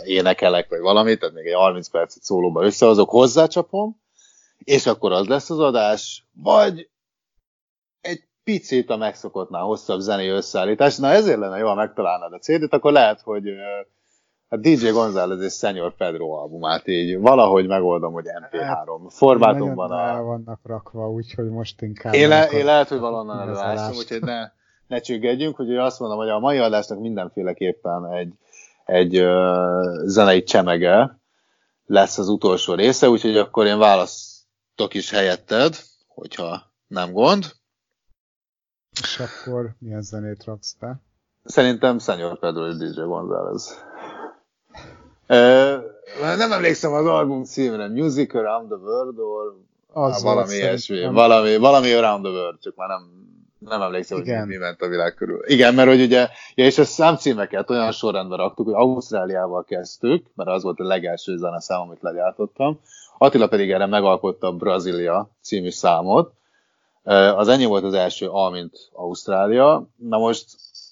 [0.05, 4.01] énekelek, vagy valamit, tehát még egy 30 percet szólóba összehozok, hozzácsapom,
[4.59, 6.91] és akkor az lesz az adás, vagy
[8.01, 10.97] egy picit a megszokottnál hosszabb zenei összeállítás.
[10.97, 13.45] Na ezért lenne jó, ha megtalálnád a CD-t, akkor lehet, hogy
[14.53, 20.19] a DJ González és Senior Pedro albumát így valahogy megoldom, hogy MP3 formátumban Nagyon el
[20.19, 20.23] a...
[20.23, 22.15] vannak rakva, úgyhogy most inkább...
[22.15, 23.99] Én, le, én lehet, hogy valonnan állást.
[23.99, 24.51] úgyhogy ne,
[24.87, 28.33] ne csüggedjünk, úgyhogy azt mondom, hogy a mai adásnak mindenféleképpen egy,
[28.85, 31.19] egy uh, zenei csemege
[31.87, 35.77] lesz az utolsó része, úgyhogy akkor én választok is helyetted,
[36.07, 37.45] hogyha nem gond.
[39.03, 41.01] És akkor milyen zenét raksz be?
[41.45, 43.91] Szerintem Senior Pedro és DJ González.
[46.37, 49.57] Nem emlékszem az album címre, Music Around the World, or
[49.93, 53.03] Az valami ilyesmi, valami, valami Around the World, csak már nem,
[53.59, 54.47] nem emlékszem, hogy Igen.
[54.47, 55.41] mi, mi ment a világ körül.
[55.47, 60.51] Igen, mert hogy ugye, ja, és a számcímeket olyan sorrendben raktuk, hogy Ausztráliával kezdtük, mert
[60.51, 62.81] az volt a legelső zeneszám, amit legyártottam.
[63.19, 66.33] Attila pedig erre megalkotta a Brazília című számot,
[67.37, 69.87] Az ennyi volt az első A, mint Ausztrália.
[69.97, 70.47] Na most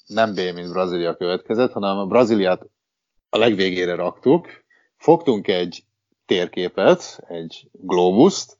[0.07, 2.66] nem B, mint Brazília következett, hanem a Brazíliát
[3.31, 4.49] a legvégére raktuk.
[4.97, 5.85] Fogtunk egy
[6.26, 8.59] térképet, egy globuszt,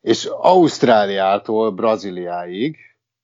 [0.00, 2.76] és Ausztráliától Brazíliáig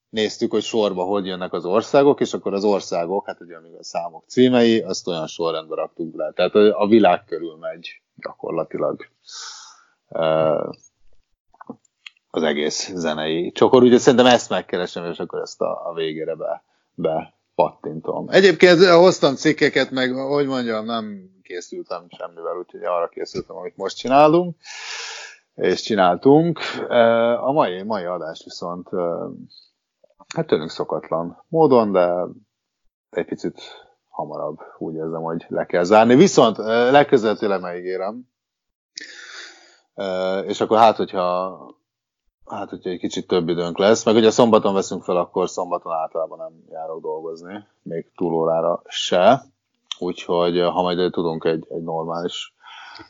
[0.09, 3.85] néztük, hogy sorba hogy jönnek az országok, és akkor az országok, hát ugye amíg a
[3.85, 6.33] számok címei, azt olyan sorrendbe raktuk le.
[6.33, 9.09] Tehát a világ körül megy gyakorlatilag
[12.31, 13.83] az egész zenei csokor.
[13.83, 16.65] Úgyhogy szerintem ezt megkeresem, és akkor ezt a, a végére be,
[16.95, 18.29] be pattintom.
[18.29, 24.57] Egyébként hoztam cikkeket, meg hogy mondjam, nem készültem semmivel, úgyhogy arra készültem, amit most csinálunk,
[25.55, 26.61] és csináltunk.
[26.89, 26.95] Ö,
[27.35, 29.29] A mai, mai adás viszont ö,
[30.35, 32.13] hát tőlünk szokatlan módon, de
[33.11, 33.61] egy picit
[34.09, 36.15] hamarabb úgy érzem, hogy le kell zárni.
[36.15, 38.29] Viszont ö, legközelebb tényleg megígérem,
[40.47, 41.59] és akkor hát, hogyha
[42.51, 46.39] hát, hogyha egy kicsit több időnk lesz, meg ugye szombaton veszünk fel, akkor szombaton általában
[46.39, 49.43] nem járok dolgozni, még túlórára se,
[49.99, 52.55] úgyhogy ö, ha majd tudunk egy, egy normális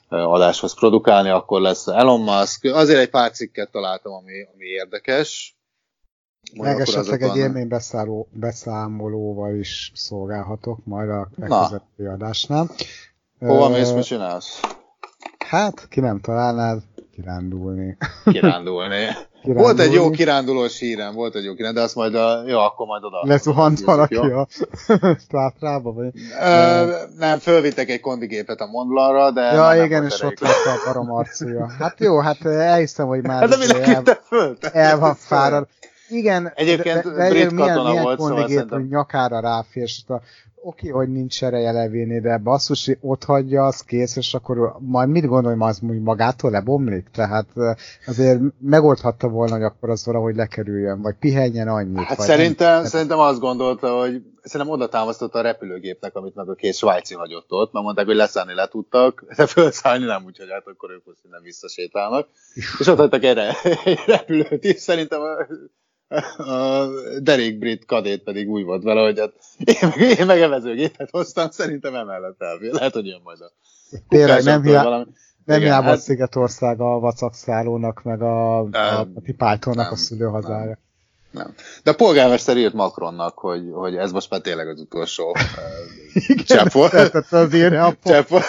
[0.08, 2.64] ö, adáshoz produkálni, akkor lesz Elon Musk.
[2.64, 5.56] Azért egy pár cikket találtam, ami, ami érdekes.
[6.54, 12.70] Majd Meg esetleg egy élménybeszálló, beszámolóval is szolgálhatok majd a legközelebbi adásnál.
[13.38, 14.60] Hova mész, mit csinálsz?
[15.38, 16.82] Hát, ki nem találnád,
[17.20, 17.96] kirándulni.
[18.24, 18.96] Kirándulni.
[18.96, 19.26] Kirándulni.
[19.62, 22.86] Volt egy jó kirándulós hírem, volt egy jó kiránduló, de azt majd a, jó, akkor
[22.86, 23.22] majd oda.
[23.22, 24.22] Lezuhant valaki jó?
[24.22, 24.46] a
[25.30, 26.10] tátrába, vagy?
[26.42, 29.40] Ö, nem, fölvittek egy kondigépet a Mondlanra, de...
[29.40, 31.70] Ja, igen, és ott lett a barom arcúja.
[31.78, 33.90] Hát jó, hát elhiszem, hogy már Hát de mindenki
[34.30, 35.66] el, el van fárad.
[36.08, 40.02] Igen, Egyébként de, de, brit milyen, katona milyen volt, szóval szerintem- nyakára ráfér, és
[40.62, 45.08] oké, hogy nincs ereje levinni, de basszus, hogy ott hagyja, az kész, és akkor majd
[45.08, 47.08] mit gondolj, hogy az úgy magától lebomlik?
[47.12, 47.74] Tehát eh,
[48.06, 51.98] azért megoldhatta volna, hogy akkor az valahogy lekerüljön, vagy pihenjen annyit.
[52.04, 56.48] Hát vagy szerintem, nem, szerintem azt gondolta, hogy szerintem oda támasztotta a repülőgépnek, amit meg
[56.48, 60.50] a két svájci hagyott ott, mert mondták, hogy leszállni le tudtak, de felszállni nem, úgyhogy
[60.50, 62.28] hát akkor ők most nem visszasétálnak.
[62.78, 65.20] És ott hagytak egy, re- egy repülőt is, szerintem
[66.08, 66.88] a, a
[67.20, 69.32] derék brit kadét pedig úgy volt vele, hogy hát
[69.64, 72.72] én meg, én meg evezőgépet hoztam, szerintem emellett elvér.
[72.72, 73.52] Lehet, hogy jön majd a
[74.08, 75.04] Tényleg nem, hiá, valami.
[75.44, 80.78] nem hiába hát- Szigetország a vacakszállónak, meg a, a, Nem, a nem, a szülőhazája.
[81.30, 81.54] Nem.
[81.82, 85.30] De a polgármester írt Macronnak, hogy, hogy ez most már tényleg az utolsó
[86.28, 86.90] uh, csepp volt.
[86.90, 88.44] Tehát az írja a po- Csepp volt.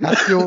[0.00, 0.40] Hát jó,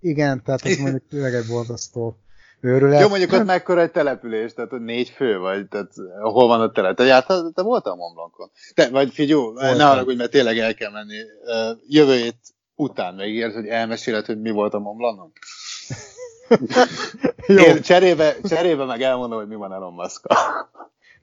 [0.00, 2.18] igen, tehát ez mondjuk tényleg egy borzasztó
[2.64, 3.00] őrület.
[3.00, 6.70] Jó, mondjuk ott mekkora egy település, tehát ott négy fő vagy, tehát hol van a
[6.70, 6.96] telep?
[6.96, 8.50] Te, jártál, te voltál a Mont Blancon?
[8.74, 11.16] Te, vagy figyú, ne haragudj, mert tényleg el kell menni.
[11.88, 12.38] Jövő hét
[12.74, 15.32] után megígérsz, hogy elmeséled, hogy mi volt a Mont Blancon?
[17.46, 20.26] Jó, Én cserébe, cserébe meg elmondom, hogy mi van Elon musk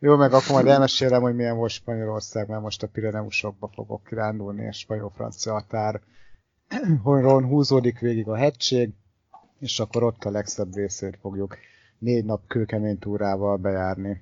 [0.03, 4.67] jó, meg akkor majd elmesélem, hogy milyen volt Spanyolország, mert most a Pireneusokba fogok kirándulni,
[4.67, 6.01] a spanyol-francia határ.
[7.03, 8.93] Honról húzódik végig a hegység,
[9.61, 11.57] és akkor ott a legszebb részét fogjuk
[11.97, 14.21] négy nap kőkemény túrával bejárni.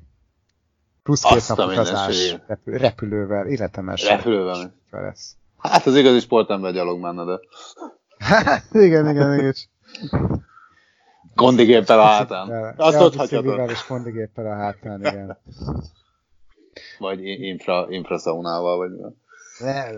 [1.04, 4.74] Plusz két Azt nap utazás repül- repülővel, életemes Repülővel.
[4.90, 5.36] lesz.
[5.58, 7.40] Hát az igazi sportember gyalog menne, de
[8.18, 9.54] Hát, igen, igen, igen.
[11.36, 12.74] kondigéppel a hátán.
[12.78, 13.70] Azt ott hagyhatod.
[13.70, 15.38] és kondigéppel a hátán, igen.
[17.00, 18.92] Vagy infra, infraszaunával, vagy.
[19.60, 19.90] Ne,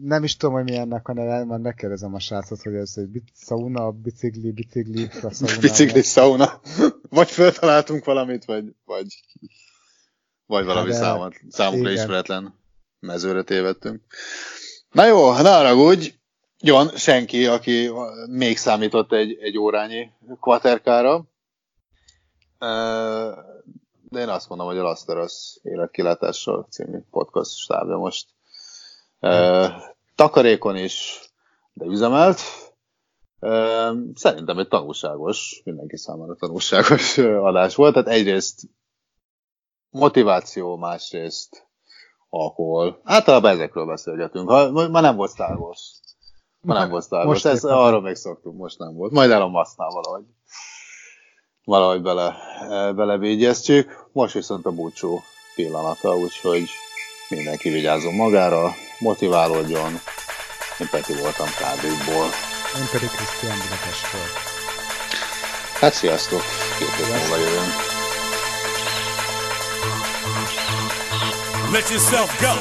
[0.00, 3.08] nem is tudom, hogy mi ennek a neve, majd megkérdezem a srácot, hogy ez egy
[3.08, 5.60] bic- sauna, bicikli, bicikli, sauna.
[5.60, 6.60] Biciklis szauna.
[7.10, 9.06] Vagy föltaláltunk valamit, vagy, vagy,
[10.46, 12.02] vagy valami Hát de- számot, számunkra igen.
[12.02, 12.54] ismeretlen
[13.00, 14.02] mezőre tévedtünk.
[14.90, 16.14] Na jó, ne haragudj!
[16.64, 17.90] John, senki, aki
[18.30, 20.10] még számított egy, egy órányi
[20.40, 21.24] kvaterkára.
[24.08, 28.28] De én azt mondom, hogy a Lasteros életkilátással című podcast stábja most
[30.14, 31.20] takarékon is,
[31.72, 32.40] de üzemelt.
[34.14, 37.18] Szerintem egy tanulságos, mindenki számára tanulságos
[37.48, 37.92] adás volt.
[37.92, 38.60] Tehát egyrészt
[39.90, 41.66] motiváció, másrészt
[42.28, 43.00] alkohol.
[43.04, 44.48] Általában ezekről beszélgetünk.
[44.48, 46.00] Ha, ma nem volt Star Wars.
[46.60, 47.42] Ma nem volt Star Wars.
[47.42, 49.12] Most Ez, arról még szoktunk, most nem volt.
[49.12, 50.24] Majd Elon Musknál valahogy.
[51.64, 52.36] Valahogy bele,
[52.92, 54.08] belebégyeztjük.
[54.12, 55.20] Most viszont a búcsú
[55.54, 56.68] pillanata, úgyhogy
[57.28, 58.70] mindenki vigyázzon magára,
[59.02, 60.00] motiválódjon.
[60.78, 62.26] Én Peti voltam Kárdékból.
[62.78, 64.28] Én pedig Krisztián Budapestről.
[65.80, 66.42] Hát sziasztok!
[66.78, 67.72] Két hét múlva jövünk.
[71.72, 72.54] Let yourself go.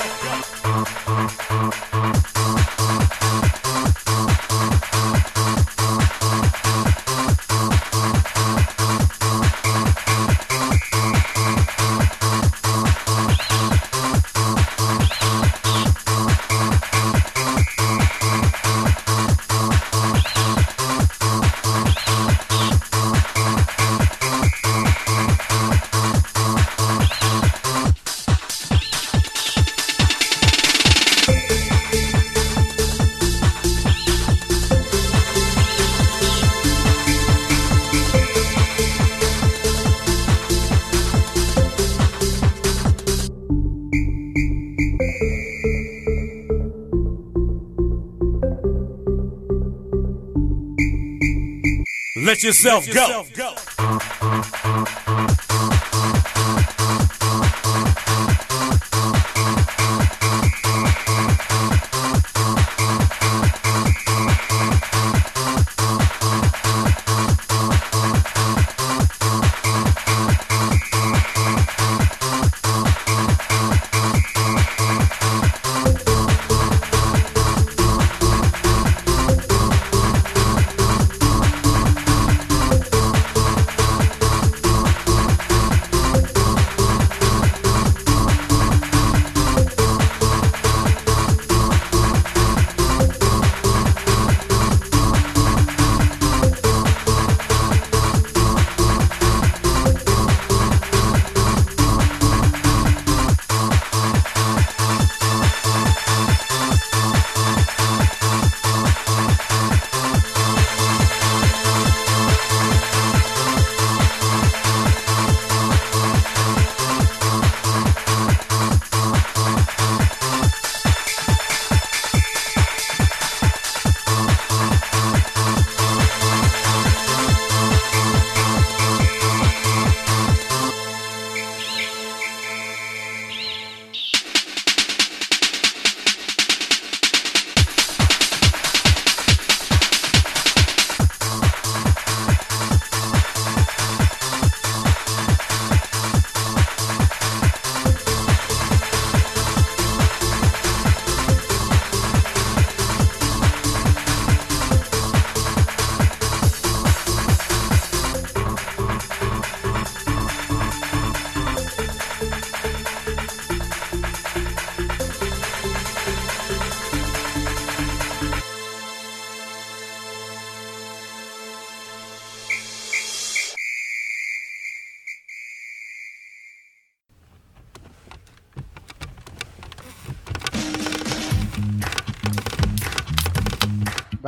[52.42, 53.31] Let yourself go.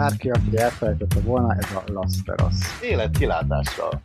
[0.04, 2.54] Bárki, aki elfelejtette volna, ez a Lasteros.
[2.82, 4.02] Élet kilátással.